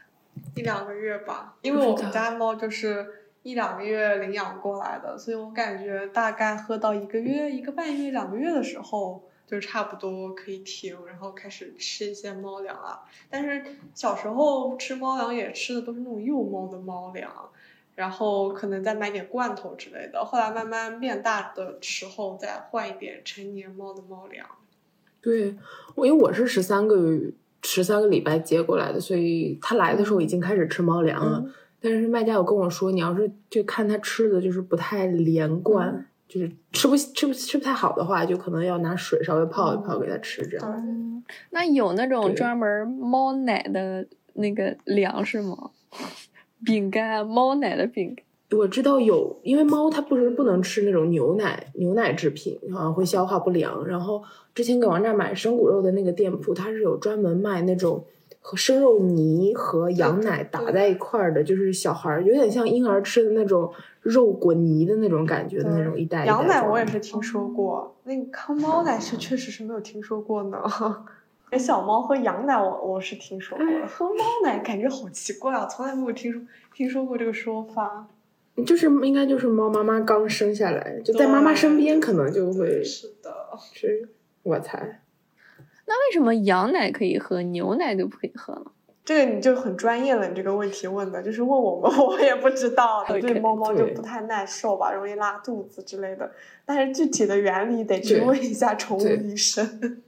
[0.55, 3.05] 一两个月吧，因为我们家猫就是
[3.45, 9.23] 一两个月领养过来的，所以我感觉大概喝到一个月、一个半月、两个月的时候。
[9.47, 13.03] 就差不多可以停，然后开始吃一些猫粮了。
[13.29, 17.31] 但是小时候吃猫粮也吃的都是那种幼猫的猫粮，
[17.95, 20.25] 然后可能再买点罐头之类的。
[20.25, 24.49] 后来慢慢变大的时候，再换一点成年猫的猫粮。
[25.21, 25.55] 对，
[25.95, 27.31] 我因为我是十三个月
[27.63, 31.45] 十三个礼拜接过来的，所以他来的时候已经开始吃猫粮了。
[31.85, 41.23] 但是卖家有跟我说，你要是就看他吃的就是不太连贯，就是吃不吃不吃不太好的话，就可能要拿水稍微泡一泡给他吃这样。
[41.51, 45.73] 那有那种专门猫奶的那个粮食吗？
[46.65, 48.25] 饼干，猫奶的饼干。
[48.59, 53.87] 我知道有，因为猫它不是不能吃那种牛奶牛奶制品，好像会消化不良。
[53.87, 54.23] 然后
[54.55, 58.05] 之前给王炸买生骨肉的那个店铺，它是有专门卖那种
[58.47, 63.73] 和生肉泥和羊奶打在一块儿的，就是小孩儿有点像婴儿吃的那种
[64.03, 66.27] 肉滚泥的那种感觉的那种一袋。
[66.27, 70.63] 羊奶我也是听说过，那个康猫奶是确实是没有听说过呢。
[71.51, 76.43] 给小猫喝羊奶，我我是听说过，喝猫奶感觉好奇怪啊，从来没有听说
[76.75, 78.07] 听说过这个说法。
[78.67, 83.35] 就是应该就是猫妈妈刚生下来，就在妈妈身边，可能就会是的，
[83.73, 84.07] 是
[84.43, 85.01] 我猜。
[85.87, 88.67] 那为什么羊奶可以喝，牛奶就不可以喝呢？
[89.05, 93.05] 这个你就很专业了，你这个问题问的，就是问我们， 我也不知道。
[93.07, 96.33] 对猫猫就不太耐受吧，容易拉肚子之类的。
[96.65, 100.03] 但是具体的原理得去问一下宠物医生。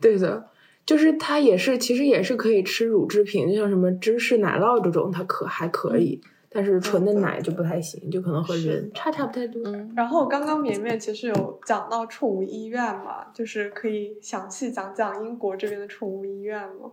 [0.00, 0.48] 对的，
[0.86, 6.20] 就是它也是，其实也是可以吃乳制品，就像什么芝士奶酪这种，它可还可以。
[6.56, 9.60] 但是纯的奶就不太行，就可能和人差差不太多。
[9.64, 16.92] 嗯，然后刚刚绵绵其实有讲到宠物医院嘛，就是可以详细讲讲英国这边的宠物医院吗？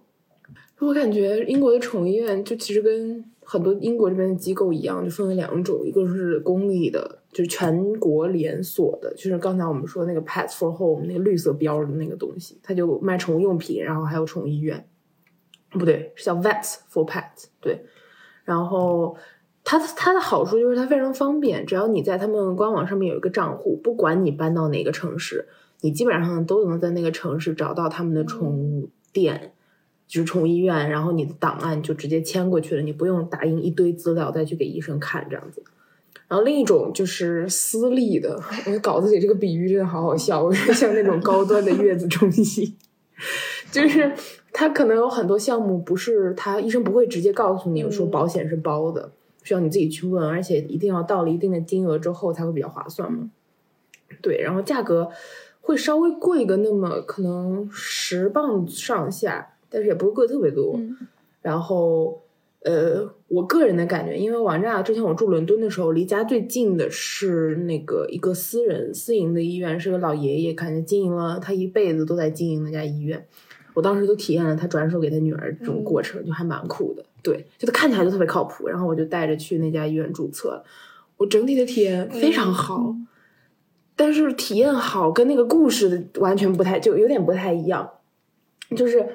[0.80, 14.84] 我感觉英国的宠物医院就其实跟很多英国这边的机构一样，就分为两种，一个是公立的，就是全国连锁的，就是刚才我们说那个 Pets for Home 那个绿色标的那个东西，它就卖宠物用品，然后还有宠物医院，
[15.70, 17.86] 不对，是叫 Vets for Pets，对，
[18.44, 19.16] 然后。
[19.64, 25.48] 它它的好处就是它非常方便，只要你在他们官网上面有一个账户，不管你搬到哪个城市，
[25.82, 29.54] 你基本上都能在那个城市找到他们的宠物店，
[30.08, 35.64] 就是宠物医院，然后你的档案就直接迁过去了，你不用打印一堆资料再去给医生看这样子。
[36.28, 42.76] 然后另一种就是私立的，我稿子里这个比喻真的好好笑，我觉得像那种高端的月子中心，
[43.72, 44.12] 就是
[44.52, 49.12] 它可能有很多项目不是他医生不会直接告诉你说保险是包的。
[49.44, 53.30] 需要你自己去问，而且一定要到了一定的金额之后才会比较划算嘛。
[54.22, 55.10] 对，然后价格
[55.62, 60.80] 会稍微贵个那么可能十磅上下，但是也不是贵特别多。
[61.42, 62.22] 然后，
[62.64, 73.26] 呃，我个人的感觉，因为王炸之前我住伦敦的时候，离家最近的是那个一个私人私营的医院，是个老爷爷，感觉经营了他一辈子都在经营那家医院。
[73.74, 77.04] 我当时都体验了他转手给他女儿这种过程，就还蛮酷的。
[77.22, 80.64] 对，就他看起来就特别靠谱，然后我就带着去那家医院注册，
[81.18, 82.96] 我整体的体验非常好，
[83.96, 87.90] 但是体验好跟那个故事完全不太，就有点不太一样，
[88.76, 89.10] 就是，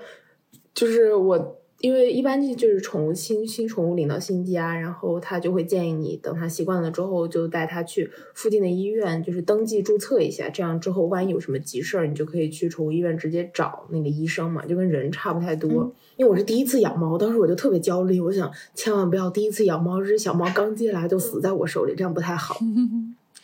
[0.74, 1.55] 就是我。
[1.80, 10.48] 因为一般就是宠物新新宠物领到新家，然后他就会建议你等他习惯了之后，就带他去附近的医院，就是登记注册一下。
[10.48, 15.92] 这样之后万一有什么急事儿，你就可以去宠物医院直接找那个医生嘛，就跟人差不太多。
[16.16, 22.56] 因为我是第一次养猫，当时我就特别焦虑，我想千万不要第一次养猫，这只小猫刚接来就死在我手里，这样不太好。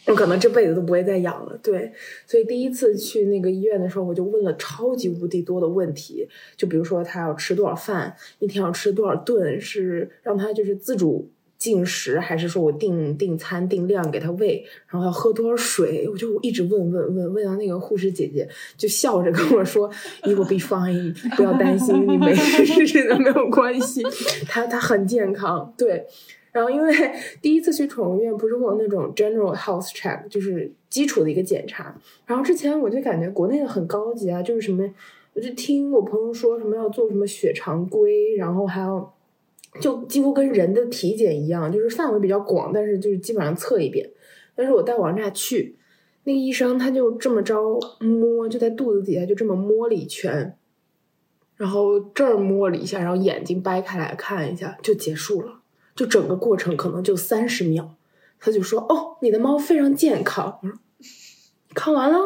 [0.06, 1.92] 我可能这辈子都不会再养了，对，
[2.26, 19.88] 所以第一次去那个医院的时候，我就问了超级无敌多的问题，就比如说他要吃多少饭，一天要吃多少顿，是让他就是自主进食，还是说我订订餐定量给他喂，然后要喝多少水，我就一直问问问问到那个护士姐姐就笑着跟我说
[20.24, 24.02] ，You will be fine，不要担心，你没 事的，没有关系，
[24.48, 26.06] 他他很健康，对。
[26.52, 26.92] 然后，因为
[27.40, 31.98] 第一次去宠物医院，不是会有那种 general health check，就是基础的一个检查。
[32.26, 34.86] 然后之前我就感觉国内的很高级啊，就是什么，
[35.32, 39.14] 我就听我朋友说什么要做什么血常规，然后还要
[39.80, 44.10] 就几乎跟人的体检一样，就是范围比较广，但是就是基本上测一遍。
[44.54, 45.74] 但是我带王炸去，
[46.24, 50.54] 那个医生他就这么着摸，就在肚子底下就这么摸了一圈，
[51.56, 55.61] 然后这儿摸了一下，然后眼睛掰开来看一下，就结束了。
[55.94, 57.94] 就整个过程可能就三十秒，
[58.40, 60.78] 他就说：“哦，你的猫非常健康。”我说
[61.74, 62.18] ：“看完了，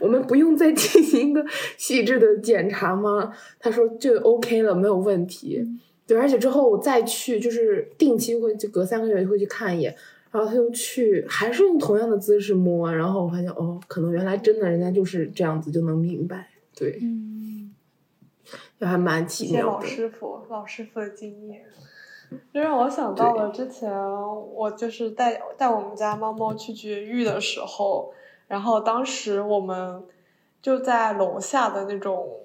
[0.00, 1.44] 我们不用再进行一个
[1.76, 5.64] 细致的检查吗？”他说：“就 OK 了，没有问题。”
[6.06, 9.94] 对，而且之后我再去，就是定期会就隔三个月会去看一眼，
[10.30, 17.74] 然后他又去，还是用同样的姿势摸，然后我发现哦，可能原来真的人家就是这样子就能明白，对，嗯，
[18.80, 19.72] 就还蛮奇妙的。
[19.72, 21.66] 老师傅，老师傅的经验。
[22.52, 28.12] 这让我想到了之前我就是带带我们家猫猫去绝育的时候，
[28.46, 30.04] 然后当时我们
[30.60, 32.40] 就在楼下的那种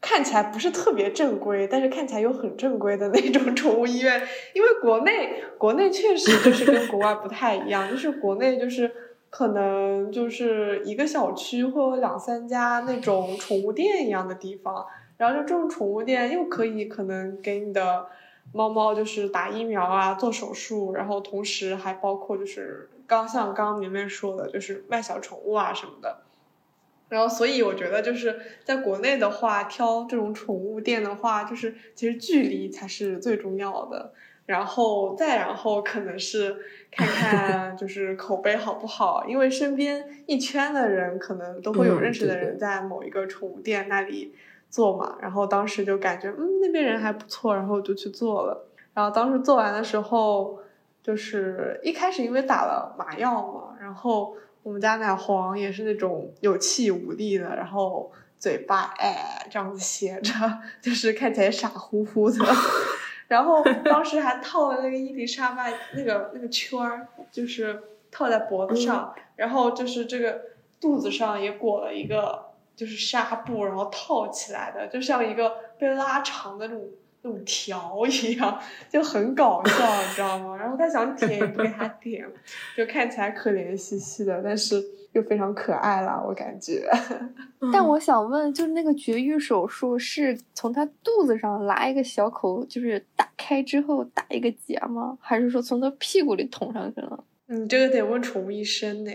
[0.00, 4.20] 看起来不是特别正规，但是看起来又很正规的那种宠物医院，
[4.54, 8.90] 因为国内国内确实就是跟国外不太一样，就是国内就是
[9.30, 14.86] 可能就是一个小区会有两三家那种宠物店一样的地方。
[15.18, 18.06] 然后就这种宠物店又可以可能给你的
[18.54, 26.22] 猫猫就是打疫苗啊，做手术，然后同时还包括就是刚像刚刚明明说的，就是卖小宠物啊什么的。
[27.08, 34.12] 然后所以我觉得就是在国内的话，挑这种宠物店的话，就是其实距离才是最重要的。
[34.46, 36.56] 然后再然后可能是
[36.90, 44.34] 看 看就是口碑好不好，因为身边一圈的人可能都会有认识的人在某一个宠物店那里。
[44.70, 48.66] 做嘛，然后当时就感觉嗯那边人还不错，然后就去做了。
[48.94, 50.58] 然后当时做完的时候，
[51.02, 60.32] 就是一开始因为打了麻药嘛，然后我们家奶黄也是那种有气无力的，然后嘴巴哎这样子斜着，
[60.82, 62.44] 就是看起来傻乎乎的。
[63.28, 70.40] 然后当时还套了那个伊丽莎白那个那个圈儿，就是套在脖子上，然后就是这个
[70.80, 72.47] 肚子上也裹了一个。
[72.78, 76.88] 就是纱布，然后套起来的，就像一个被拉长的那种
[77.22, 78.56] 那种条一样，
[78.88, 80.56] 就很搞笑，你知道吗？
[80.56, 82.24] 然后他想舔也不给他舔，
[82.76, 86.88] 就看起来可怜兮兮的，但是又非常可爱啦，我感觉。
[87.72, 95.18] 但我想问，就是那个绝育手术是从他肚子上拉一个小口，就是打开之后打一个结吗？
[95.20, 97.24] 还是说从他屁股里捅上去了？
[97.48, 99.10] 你这个得问宠物医生呢。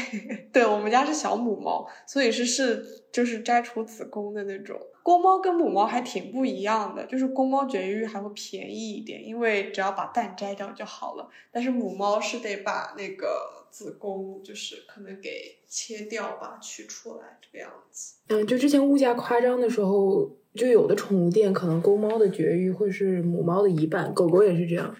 [0.52, 4.78] 对我们家是小母猫，所以是是就是摘除子宫的那种。
[5.02, 11.28] 公猫跟母猫还挺不一样的，就是公猫绝育还会便宜一点，因为只要把蛋摘掉就好了。
[11.50, 18.16] 但是母猫是得把那个子宫，就是可能给切掉吧，取出来这个样子。
[18.28, 24.94] 嗯，就之前物价夸张的时候，就有的宠物店可能公猫的绝育会是母猫的一半，狗狗也是这样。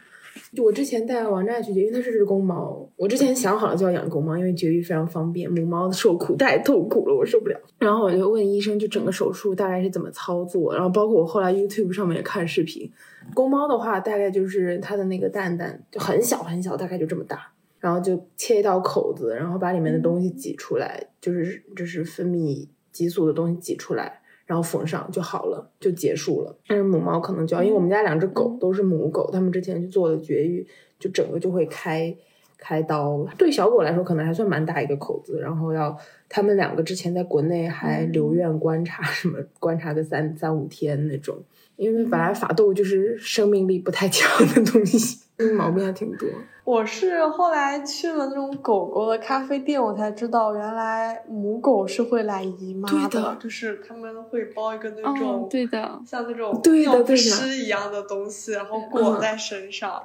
[0.55, 2.89] 就我之前带王炸去绝育，它是只公猫。
[2.97, 5.51] 我之前想好了就要养公猫，因为绝育非常方便。
[5.51, 7.61] 母猫受苦太痛苦了，我受不了。
[7.79, 10.75] 然后我就问医生，就整个手术大概是怎么操作。
[10.75, 12.91] 然后包括我后来 YouTube 上面也看视频。
[13.35, 17.53] 公猫的话，大概就是它的那个蛋蛋就很小很小，大概就这么大。
[17.79, 24.21] 然后就切一道口子，然后把里面的东西挤出来，就是就是分泌激素的东西挤出来。
[24.49, 26.57] 然后缝上就好了，就结束了。
[26.67, 30.67] 但是母猫可能就要，因为我们家两只狗都是母狗，它们之前去做了绝育，
[30.99, 32.17] 就整个就会开
[32.57, 33.27] 开刀。
[33.37, 35.39] 对小狗来说，可能还算蛮大一个口子。
[35.39, 35.95] 然后要
[36.31, 41.37] 它们两个之前在国内还留院观察，什么观察个三三五天那种。
[41.77, 45.21] 因为本来法斗就是生命力不太强的东西，
[45.57, 46.29] 毛病还挺多。
[46.65, 60.03] 我是后来去了那种狗狗的咖啡店，我才知道原来母狗是会来姨妈的，就是他们会包一个那种，对的，像那种尿不湿一样的东西，然后裹在身上。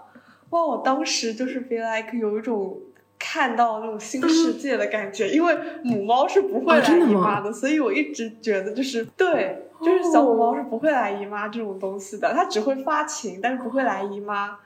[0.51, 2.79] 哇，我当时就是 feel like 有一种
[3.19, 9.59] 看到那种新世界的感觉，因为母猫是不会来姨妈的，所以我一直觉得就是对。
[9.81, 14.57] 就是小母猫是不会来姨妈这种东西的，它只会发情，但是不会来姨妈。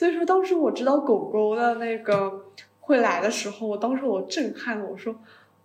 [0.00, 2.32] 所以说当时我知道狗狗的那个
[2.78, 5.14] 会来的时候，我当时我震撼了，我说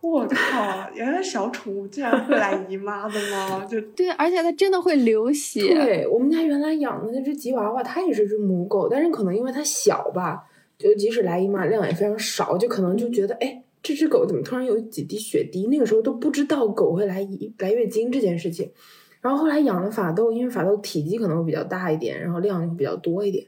[0.02, 3.64] 我靠，原来小宠物竟然会来姨妈的吗？
[3.64, 5.62] 就对，而且它真的会流血。
[5.62, 10.44] 对我们家原来养的那只吉娃娃，它也是只母狗，但是可能因为它小吧，
[10.78, 15.68] 就即使来姨妈量也非常少，就可能就觉得哎，这只狗怎么突然有几滴血滴？
[15.68, 18.70] 那个时候都不知道狗会来姨来月经这件事情。
[19.22, 23.46] 然后后来养了法斗，因为法斗体积可能会比较大一点，然后量会比较多一点。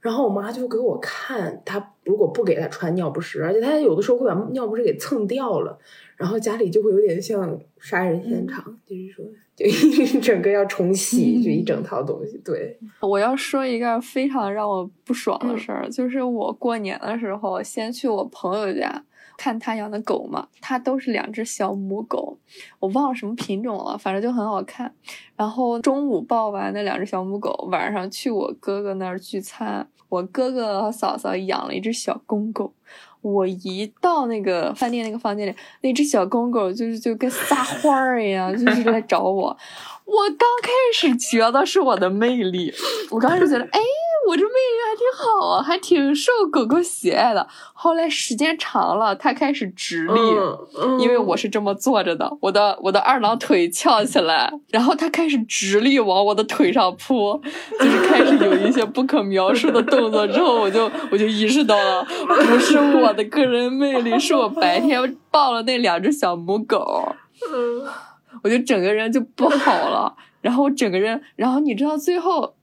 [0.00, 5.78] 然后我妈就给我看，她如果不给她穿尿不湿，而且她有的时候会把尿不湿给蹭掉了，
[6.16, 9.24] 然后家里就会有点像杀人现场，就是说，
[9.56, 12.38] 就一整个要重洗，就一整套东西。
[12.44, 19.04] 对，我要说一个非常让我不爽的事儿，就是我过年的时候先去我朋友家。
[19.38, 22.36] 看他养的狗嘛，他都是两只小母狗，
[22.80, 24.92] 我忘了什么品种了，反正就很好看。
[25.36, 32.74] 然后中午抱完那两只小母狗，晚上去我哥哥那儿聚餐，我哥哥和嫂嫂养了一只小公狗。
[33.20, 39.56] 我一到那个饭店那个房间里，那只小公狗就是就跟撒欢儿一样，就是来找我。
[40.04, 42.72] 我刚开始觉得是我的魅力，
[43.10, 43.80] 我刚开始觉得，哎。
[44.28, 47.48] 我这魅力还挺好啊，还挺受狗狗喜爱的。
[47.72, 50.20] 后来时间长了，它开始直立，
[50.78, 57.40] 嗯因为我是这么坐着的，我的我的二郎腿翘起来，然后它开始直立往我的腿上扑，
[57.80, 60.26] 就是开始有一些不可描述的动作。
[60.26, 67.14] 之后我就我就意识到了，不是我的个人魅力，是我白天抱了那两只小母狗。
[67.50, 67.86] 嗯
[68.42, 72.54] 我就整个人就不好了，然后我整个人，然后你知道最后，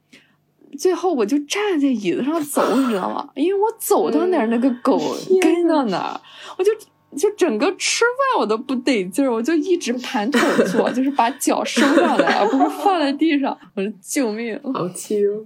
[0.78, 3.30] 最后我就站在椅子上走，你知道吗？
[3.36, 5.00] 因为我走到哪儿，那个狗
[5.42, 6.22] 跟到哪儿，
[6.58, 6.72] 我就
[7.16, 13.58] 就整个吃饭我都不得劲儿，我就一直盘腿坐，就是把脚收上来，而不是放在地上。
[13.76, 14.60] 我说救命！
[14.74, 15.46] 好气哦。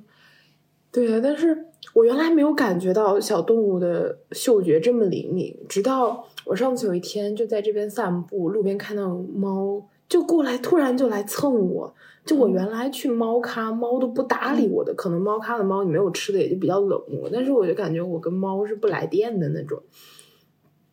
[0.91, 11.93] 对啊，但是我原来没有感觉到小动物的嗅觉这么灵敏，直到我上次有一天就在这边散步，路边看到猫就过来，突然就来蹭我。
[12.29, 19.81] 就我原来去猫咖，猫都不搭理我的，可能猫咖的猫你没有吃的也就比较冷漠，但是我就感觉我跟猫是不来电的那种。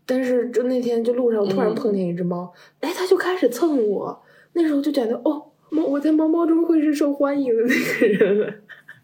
[0.07, 4.23] 但是就那天就路上突然碰见一只猫，哎、它就开始蹭我，
[4.55, 8.55] 那时候就觉得哦，猫我在猫猫中会是受欢迎的那个人了。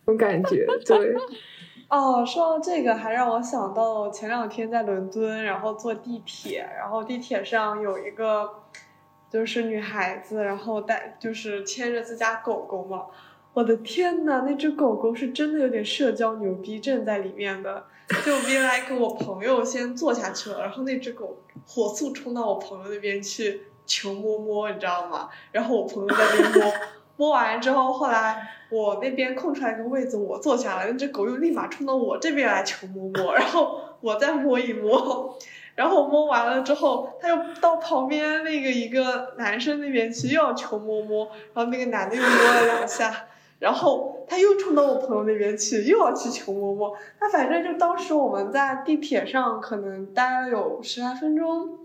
[0.06, 1.14] 种感觉，对，
[1.90, 8.48] 哦，说到这个，还让我想到前两天在伦敦，然后坐地铁，然后地铁上有一个
[9.32, 13.06] 就是女孩子，然后带就是牵着自家狗狗嘛。
[13.54, 17.84] 我的天呐，那只狗狗是真的有点社交牛逼症在里面的。
[18.26, 25.30] 就 be like 我朋友先坐下去了，然后那只狗火速冲到我朋友那边去求摸摸，你知道吗？
[25.50, 26.72] 然后我朋友在那边摸。
[27.16, 35.38] 摸完之后，后来我那边空出来一个位子，我坐下来，那只狗又立马冲到我这边来求摸摸，然后我再摸一摸，
[35.74, 43.26] 然后我摸完了之后，他又到旁边那个一个男生那边去，又要求摸摸，然后那个男的又摸了两下，
[43.58, 46.96] 然后他又冲到我朋友那边去，又要去求摸摸。
[47.20, 51.78] 那反正就当时我们在地铁上可能待了有十来分钟。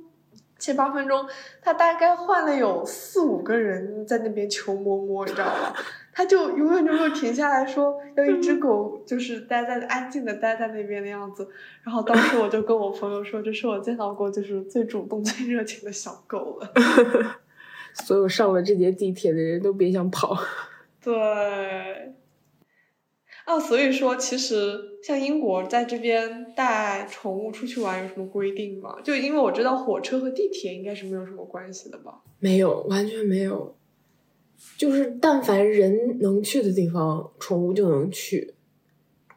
[0.60, 1.24] 七八分钟，
[1.62, 5.72] 他大概换了有四五个人在那边求摸摸，你知道吗？
[6.18, 11.48] 他就永远就没有停下来说要一只狗，就是待在安静的待在那边的样子。
[11.84, 16.74] 然后当时我就跟我朋友说，这是我见到过就是最主动、最热情的小狗了。
[17.94, 20.36] 所有上了这节地铁的人都别想跑。
[21.04, 21.14] 对。
[23.46, 28.98] 啊，所以说，其实像英国在这边带宠物出去玩有什么规定吗？
[29.04, 32.24] 就因为我知道火车和地铁应该是没有什么关系的吧？
[32.40, 33.77] 没有，完全没有。
[34.78, 38.54] 就是但凡人能去的地方，宠物就能去；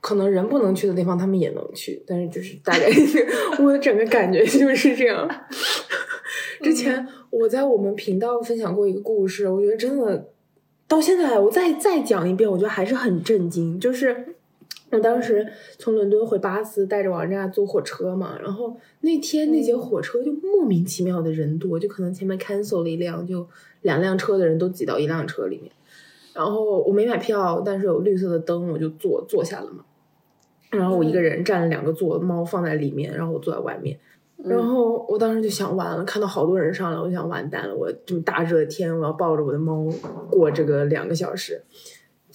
[0.00, 2.02] 可能人不能去的地方，他们也能去。
[2.06, 2.86] 但是就是大概
[3.62, 5.28] 我的整个感觉就是这样。
[6.62, 10.28] 之前我在我们频道分享过一个故事，我觉得真的。
[10.86, 13.78] 到现在，我再再讲一遍，我觉得还是很震惊。
[13.78, 14.34] 就是
[14.90, 15.46] 我当时
[15.78, 23.46] 从伦敦回巴斯，带着王炸坐火车嘛，然后那天那节火车就莫名其妙的人多，就可能前面 cancel 了一辆，就
[23.82, 25.72] 两辆车的人都挤到一辆车里面。
[26.32, 29.84] 然后我没买票，但是有绿色的灯，我就坐坐下了嘛。
[30.70, 33.98] 然后我一个人占了两个座，猫放在里面，然后我坐在外面。
[34.36, 39.84] 然后我当时就想完了，看到好多人上来，我想完蛋了，我这么大热的天，我要抱着我的猫
[40.30, 41.62] 过这个两个小时。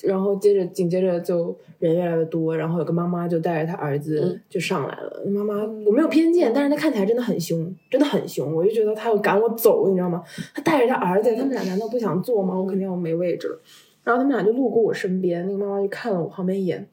[0.05, 5.23] 然后接着紧接着就人越来越多，然后有个妈妈就带着她儿子就上来了。
[5.27, 10.23] 妈妈我没有偏见，但是她看起来真的很凶，真的很凶，我就觉得她要赶我走，你知道吗？
[10.53, 12.55] 她带着她儿子，他们俩难道不想坐吗？
[12.57, 13.59] 我肯定要没位置了。
[14.03, 16.87] 然后他们俩就路过我身边，那个妈妈就看了我旁边一眼，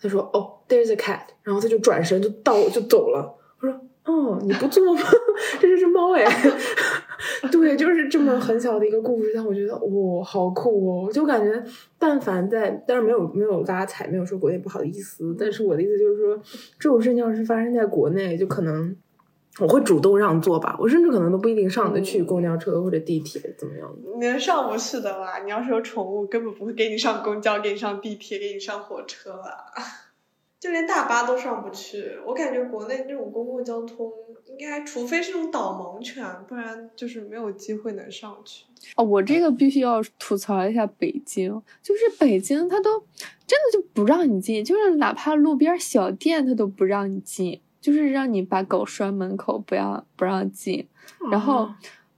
[0.00, 3.34] 她说：“哦，there's a cat。”然后她就转身就到就走了。
[3.60, 3.80] 我说。
[4.04, 5.00] 哦，你不坐吗？
[5.58, 6.22] 这是只猫哎，
[7.52, 11.04] 对，就是这么很小的一个故事，但我觉得哇、哦，好酷哦！
[11.06, 11.62] 我就感觉，
[11.98, 16.36] 但凡在，但是没有没有拉踩，没有说国内不好意思，但是我的意思就是说，
[16.78, 18.96] 这种事情要是发生在国内，就可能
[19.60, 24.18] 我会主动让座吧，我甚至可能都不一定上得去公交车或者地铁怎么样的。
[24.18, 29.64] 你上不去的啦，你要是有宠物，根本不会给你上公交，给你上地铁，给你上火车啦。
[30.60, 34.10] 就连大巴都上不去，我感觉国内这种公共交通
[34.58, 38.64] 应该，除非是那种导盲犬，不然就是没有机会能上去。
[38.96, 41.50] 哦，我这个必须要吐槽一下北京，
[41.82, 43.00] 就是北京它都
[43.46, 50.86] 真的就不让你进，就是哪怕路边小店它都不让你进，就是让你把狗拴门口，不要不让进。
[51.30, 51.68] 然后，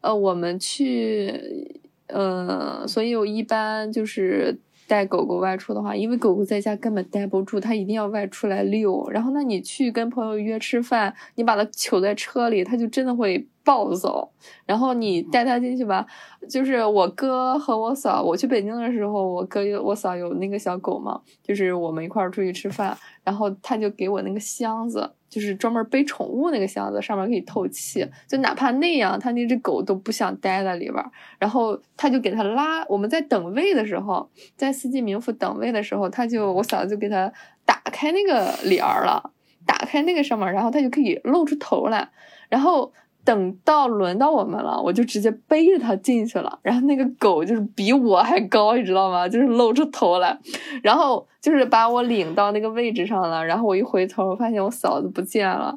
[0.01, 4.59] 呃，我们去，呃，所以我一般就是。
[4.87, 9.09] 带狗狗外出的话，因为狗狗在家根本待不住，它一定要外出来遛。
[9.11, 14.31] 然后，那你去跟朋友约吃饭，你把它囚在车里，它就真的会暴走。
[14.65, 16.07] 然后你带它进去吧，
[16.49, 31.05] 就是我哥和我嫂，我去北京的时候，我哥我嫂有那个小狗嘛，就是我们一块儿出去吃饭，然后他就给我那个箱子，就是专门背宠物那个箱子，上面可以透气，就哪怕那样，他那只狗都不想待在里边。
[31.39, 34.27] 然后他就给他拉，我们在等位的时候，
[34.57, 37.31] 在四季民福等位的时候，他就我嫂子就给他
[37.67, 39.31] 打开那个帘儿了，
[39.67, 42.09] 打开那个上面，然后他就可以露出头来，
[42.49, 42.91] 然后。
[43.27, 46.59] 等到轮到我们了，我就直接背着它进去了。
[46.63, 49.29] 然后那个狗就是比我还高，你知道吗？
[49.29, 50.39] 就是露出头来，
[50.81, 53.45] 然后就是把我领到那个位置上了。
[53.45, 55.77] 然后我一回头，发现我嫂子不见了，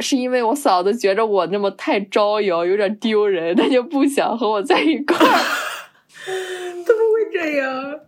[0.00, 5.38] 是因为我嫂子觉着我那么太招摇，有点丢人，她就不想和我在一块儿。
[6.84, 8.00] 怎么会这样？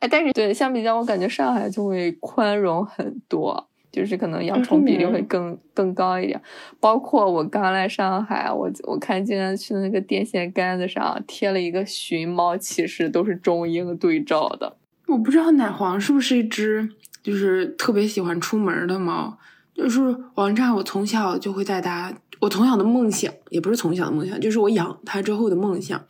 [0.00, 3.68] 哎，但是对相比较，我感觉上海就会宽容很多。
[3.92, 6.40] 就是可能养宠比例会更更高一点，
[6.78, 14.76] 包括我刚来上海，我我看今天去的那个电线杆子上贴了一个寻猫启事，都是中英对照的。
[15.08, 16.88] 我不知道奶黄是不是一只
[17.22, 19.36] 就是特别喜欢出门的猫，
[19.74, 26.00] 就是王炸，我从小就会带它，我从小的梦想也不是从小的梦想，就是我养它之后的梦想。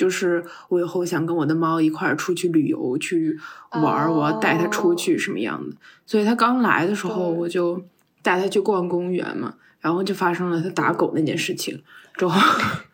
[0.00, 3.38] 就是我以后想跟我的猫一块儿出去旅游去
[3.72, 5.76] 玩，我要带它出去什么样的？
[6.06, 7.78] 所以它刚来的时候，我就
[8.22, 11.82] 带它去逛公园嘛，然后就发生了它打狗那件事情。
[12.16, 12.40] 之后，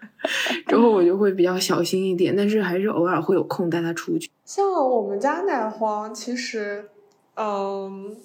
[0.67, 4.29] 之后我就会比较小心一点，但是还是偶尔会有空带它出去。
[4.45, 6.89] 像我们家奶黄，其实，
[7.37, 8.17] 嗯。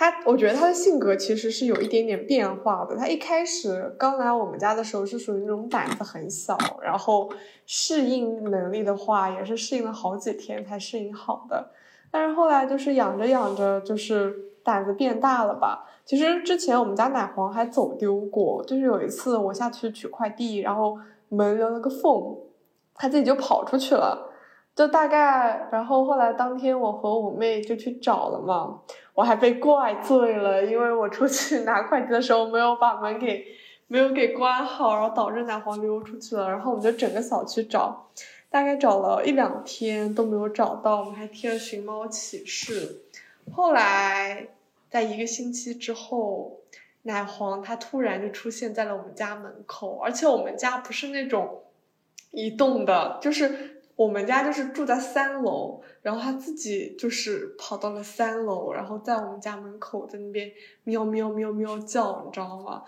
[0.00, 2.96] 他，我觉得他的性格其实是有一点点变化的。
[2.96, 7.30] 他一开始刚来我们家的时候是属于那种胆子很小，然后
[7.66, 11.72] 适应能力的话也是适应了好几天才适应好的。
[12.10, 14.34] 但是后来就是养着养着，就是
[14.64, 15.86] 胆子变大了吧。
[16.06, 20.98] 其实之前我们家奶黄还走丢过，就是有一次我下去取快递，然后
[21.28, 22.38] 门留了个缝，
[22.94, 24.29] 它自己就跑出去了。
[24.76, 28.80] 就大概，然后后来当天我和我妹就去找了嘛，
[29.12, 33.44] 我还被怪罪了，因为我出去拿快递的时候没有把门给
[33.88, 36.48] 没有给关好，然后导致奶黄溜出去了。
[36.48, 38.08] 然后我们就整个小区找，
[38.48, 43.02] 大概找了一两天都没有找到，我们还贴了寻猫启事。
[43.52, 44.48] 后来
[44.88, 46.60] 在一个星期之后，
[47.02, 51.64] 奶黄它突然就出现在了我们家门口，而且我们家不是那种
[52.30, 53.69] 移动的，就是。
[54.00, 60.50] 我们家就是住在三楼，然后他自己就是跑到了三楼，然后在我们家门口在那边
[60.84, 62.82] 喵喵喵喵叫，你知道吗？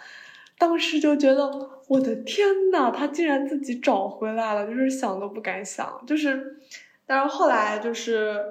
[0.56, 1.50] 当时就觉得
[1.88, 6.02] 我的天呐，他竟然自己找回来了，就是想都不敢想。
[6.06, 6.56] 就是，
[7.04, 8.42] 但是后来就是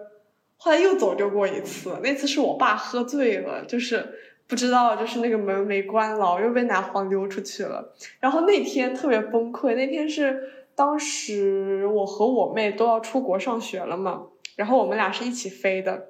[0.57, 4.07] 后来又走丢过一次，那次是我爸喝醉了，就是
[4.45, 7.91] 不知道就是那个门没关牢，又被奶黄溜出去了。
[8.19, 10.57] 然后那天特别崩溃，那天是。
[10.81, 14.23] 当时我和我妹都要出国上学了嘛，
[14.55, 16.07] 然后我们俩是一起飞的，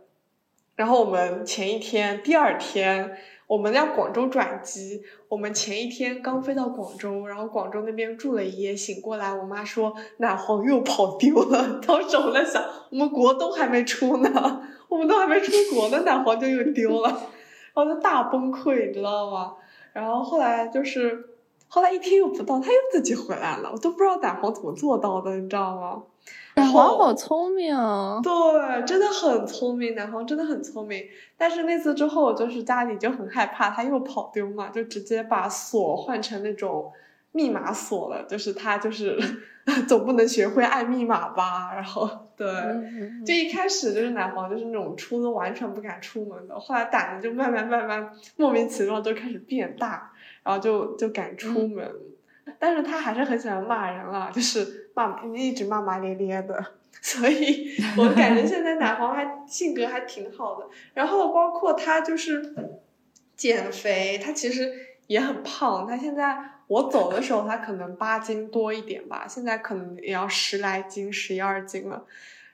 [0.77, 3.17] 然后我们前一天、第二天，
[3.47, 11.81] 我们要广州转机，我们前一天刚飞到广州，然后广州那边住了一夜，醒过来，我妈说奶黄又跑丢了。
[11.85, 17.09] 当时我在想，我们国都还没出呢，我们都还没出国呢，奶黄就又丢了，
[17.75, 19.55] 然后就大崩溃，你知道吗？
[19.91, 21.27] 然后后来就是。
[21.73, 26.03] 后来一天又不到，他又自己回来了，我都不知道奶黄怎么做到的，你知道吗？
[26.55, 27.73] 奶黄好聪明，
[28.21, 31.01] 对，真的很聪明，奶黄真的很聪明。
[31.37, 36.91] 但是那次之后，就是家里就很害怕他又跑丢嘛，就直接把锁换成那种
[37.31, 39.17] 密码锁了，就是他就是
[39.87, 41.71] 总不能学会按密码吧？
[41.73, 42.51] 然后对，
[43.25, 50.10] 就一开始就是奶黄就是那种出都完全不敢出门的，后来胆子就慢慢慢慢莫名其妙就开始变大。
[50.43, 51.89] 然后就就敢出门，
[52.59, 56.63] 但是他还是很喜欢骂人了，就是骂一直骂骂咧咧的，
[57.01, 60.67] 所以 我感觉现在奶黄还性格还挺好的。
[60.93, 62.55] 然后包括他就是
[63.35, 64.73] 减肥，他其实
[65.07, 65.87] 也很胖。
[65.87, 66.37] 他现在
[66.67, 72.05] 我走的时候，他可能八斤多一点吧，现在可能也要十来斤、十一二斤了。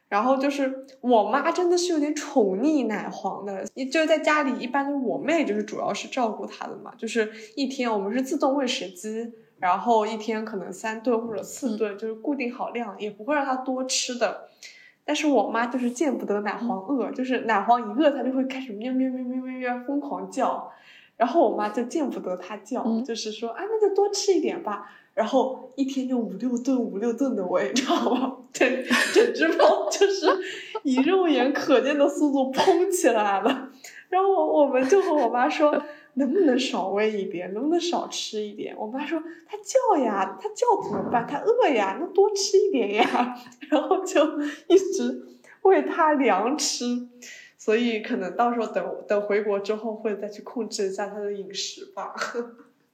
[0.09, 14.47] 然后就是我妈真的是有点宠溺奶黄的，就是在家里一般我妹就是主要是照顾她的嘛，就是一天我们是自动喂食机，然后一天可能三顿或者四顿，就是固定好量，也不会让她多吃的。
[15.03, 20.71] 但是我妈就是见不得奶黄饿，就是奶黄一饿，它就会开始喵喵喵喵喵喵疯狂叫，
[21.17, 24.89] 然后我妈就见不得它叫，就是说啊那就多吃一点吧。
[25.18, 28.38] 然后一天就五六顿五六顿的喂，你知道吗？
[28.53, 28.69] 整
[29.15, 30.27] 整只猫就是
[30.84, 33.72] 以肉眼可见的速度膨起来了。
[34.10, 35.76] 然后我们就和我妈说，
[36.14, 38.76] 能不能少喂一点，能不能少吃一点？
[38.77, 41.26] 我妈说它叫呀，它叫怎么办？
[41.27, 43.35] 它饿呀，那多吃一点呀。
[43.72, 45.26] 然后就一直
[45.64, 46.85] 喂它粮吃，
[47.57, 52.14] 所以可能到时候等等回国之后会再去控制一下它的饮食吧。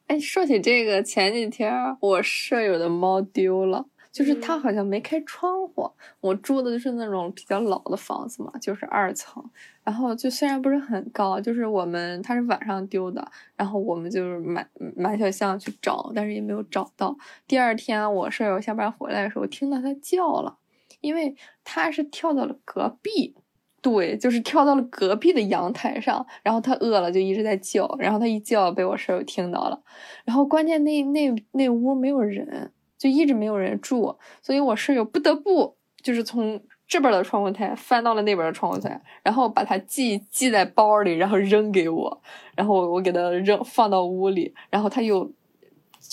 [0.07, 3.85] 哎，说起这个，前几天我舍友的猫丢了。
[4.11, 5.89] 就是它好像没开窗户，
[6.19, 9.43] 我住的就是那种比较老的房子嘛，就是二层，
[9.83, 17.17] 然后就虽然不是很高，就是我们它是晚上丢的，然后我们就是满满小巷去找，但是也没有找到。
[17.47, 20.59] 第二天我舍友下班回来的时候，听到它叫了，
[21.01, 23.33] 因为它是跳到了隔壁，
[23.83, 29.79] 对，就是跳到了隔壁的阳台上，然后它饿了就一直在叫，然后它一叫被我舍友听到了，
[30.25, 32.71] 然后关键那那那屋没有人。
[32.95, 36.57] 就一直没有人住，所以我舍友不得不就是从
[36.87, 42.21] 这边的窗户台翻到了那边的窗户台，然后把它系系在包里，然后扔给我，
[42.55, 45.29] 然后我我给它扔放到屋里，然后它又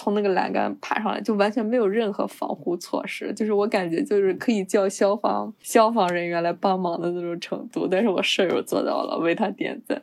[0.00, 10.02] 从那个栏杆爬上来，就完全没有任何防护措施，就是我感觉就是可以叫消防消防人员来帮忙的那种程度，但是我舍友做到了，为他点赞。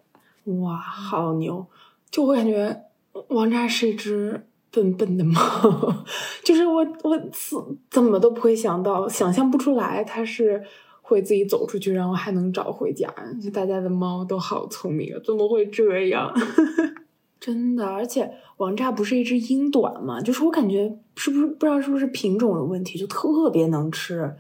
[0.62, 1.66] 哇，好牛！
[2.12, 2.84] 就我感觉
[3.30, 4.44] 王炸是一只。
[4.70, 5.40] 笨笨的猫，
[6.44, 10.62] 就是我，我怎怎么都不会想到，想象不出来它是
[11.02, 13.12] 会自己走出去，然后还能找回家。
[13.42, 16.32] 就大家的猫都好聪明啊，怎么会这样？
[17.48, 20.20] 真的，而且王炸不是一只英短吗？
[20.20, 24.36] 就是我感觉是不是不知道是不是品种的问题，就特别能吃。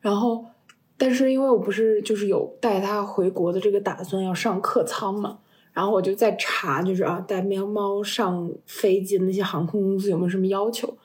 [0.00, 0.42] 然后，
[0.96, 5.40] 但是因为我不是就是有带它回国的这个打算，要上客舱嘛。
[5.74, 10.96] 然后我就在查，就是啊，带喵猫上飞机的那些航空公司有没有什么要求？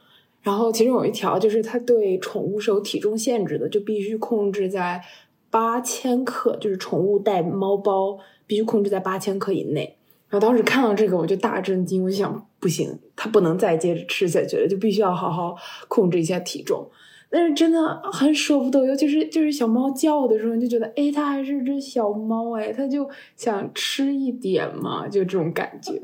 [0.41, 5.03] 然后其中有一条就是它对宠物是有体重限制的，就必须控制在
[5.49, 8.17] 八千克，就是宠物带猫包
[8.47, 9.97] 必须控制在八千克以内。
[10.31, 15.55] 然后当时看到这个我就大震惊，我就想不行，它不能再接着吃下去了，就必须要好好
[15.87, 16.89] 控制一下体重。
[17.29, 26.01] 但是真的很舍不得，尤其是就是小猫叫的时候，你就觉得，哎，它还是只小猫，哎，它就想吃一点嘛，就这种感觉。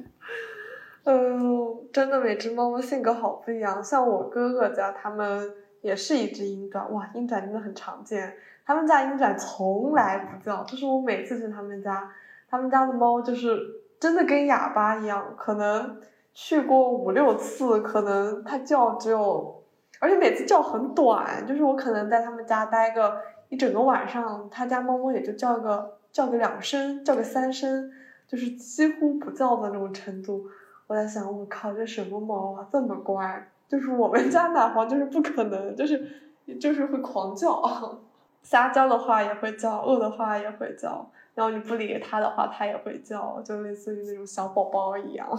[1.03, 3.81] 嗯，真的，每只猫猫性格好不一样。
[3.83, 5.49] 像我哥哥家，他们
[5.81, 8.33] 也是一只英短，哇，英短真的很常见。
[8.65, 12.09] 他们家英短从来不叫，就是我每次去他们家，
[12.49, 13.57] 他们家的猫就是
[13.99, 15.97] 真的跟哑巴一样，可能
[16.33, 19.55] 去过五六次，可能它叫只有。
[19.99, 23.19] 而且每次叫很短，就是我可能在他们家待个
[23.49, 27.91] 一整个晚上，他家猫猫也就叫个叫个两声，叫个三声，
[28.27, 30.45] 就是几乎不叫的那种程度。
[30.85, 33.49] 我在想，我靠，这什么猫啊，这么乖？
[33.67, 36.07] 就是我们家奶黄就是不可能，就是
[36.61, 37.59] 就是会狂叫，
[38.43, 45.29] 撒娇的话也会叫，饿的话也会叫，然后你不理它的话，它也会叫，就类似于那种小宝宝一样。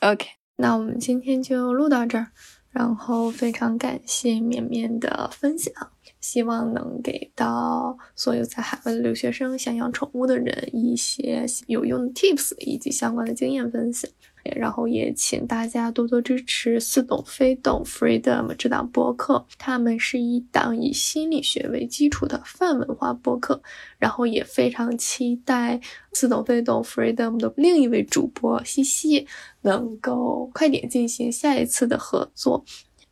[0.00, 2.28] OK，那我们今天就录到这儿。
[2.70, 5.72] 然后非常感谢绵绵的分享，
[6.20, 14.10] 希望能给到所有在海外的留学生想养宠物的人一些有用的 tips 以及相关的经验分享。
[14.56, 23.62] 然后也请大家多多支持似懂非懂 Freedom 这档播客，他们是一档以心理学为基础的泛文化播客。
[23.98, 25.80] 然后也非常期待
[26.12, 29.26] 似懂非懂 Freedom 的另一位主播西西
[29.62, 32.64] 能够快点进行下一次的合作，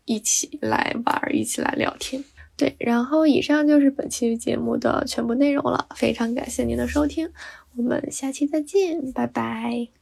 [0.05, 2.23] 一起来玩，一起来聊天。
[2.55, 7.31] 对，然后以上就是本期节目的全部内容了，非常感谢您的收听，
[7.77, 10.02] 我们下期再见，拜拜。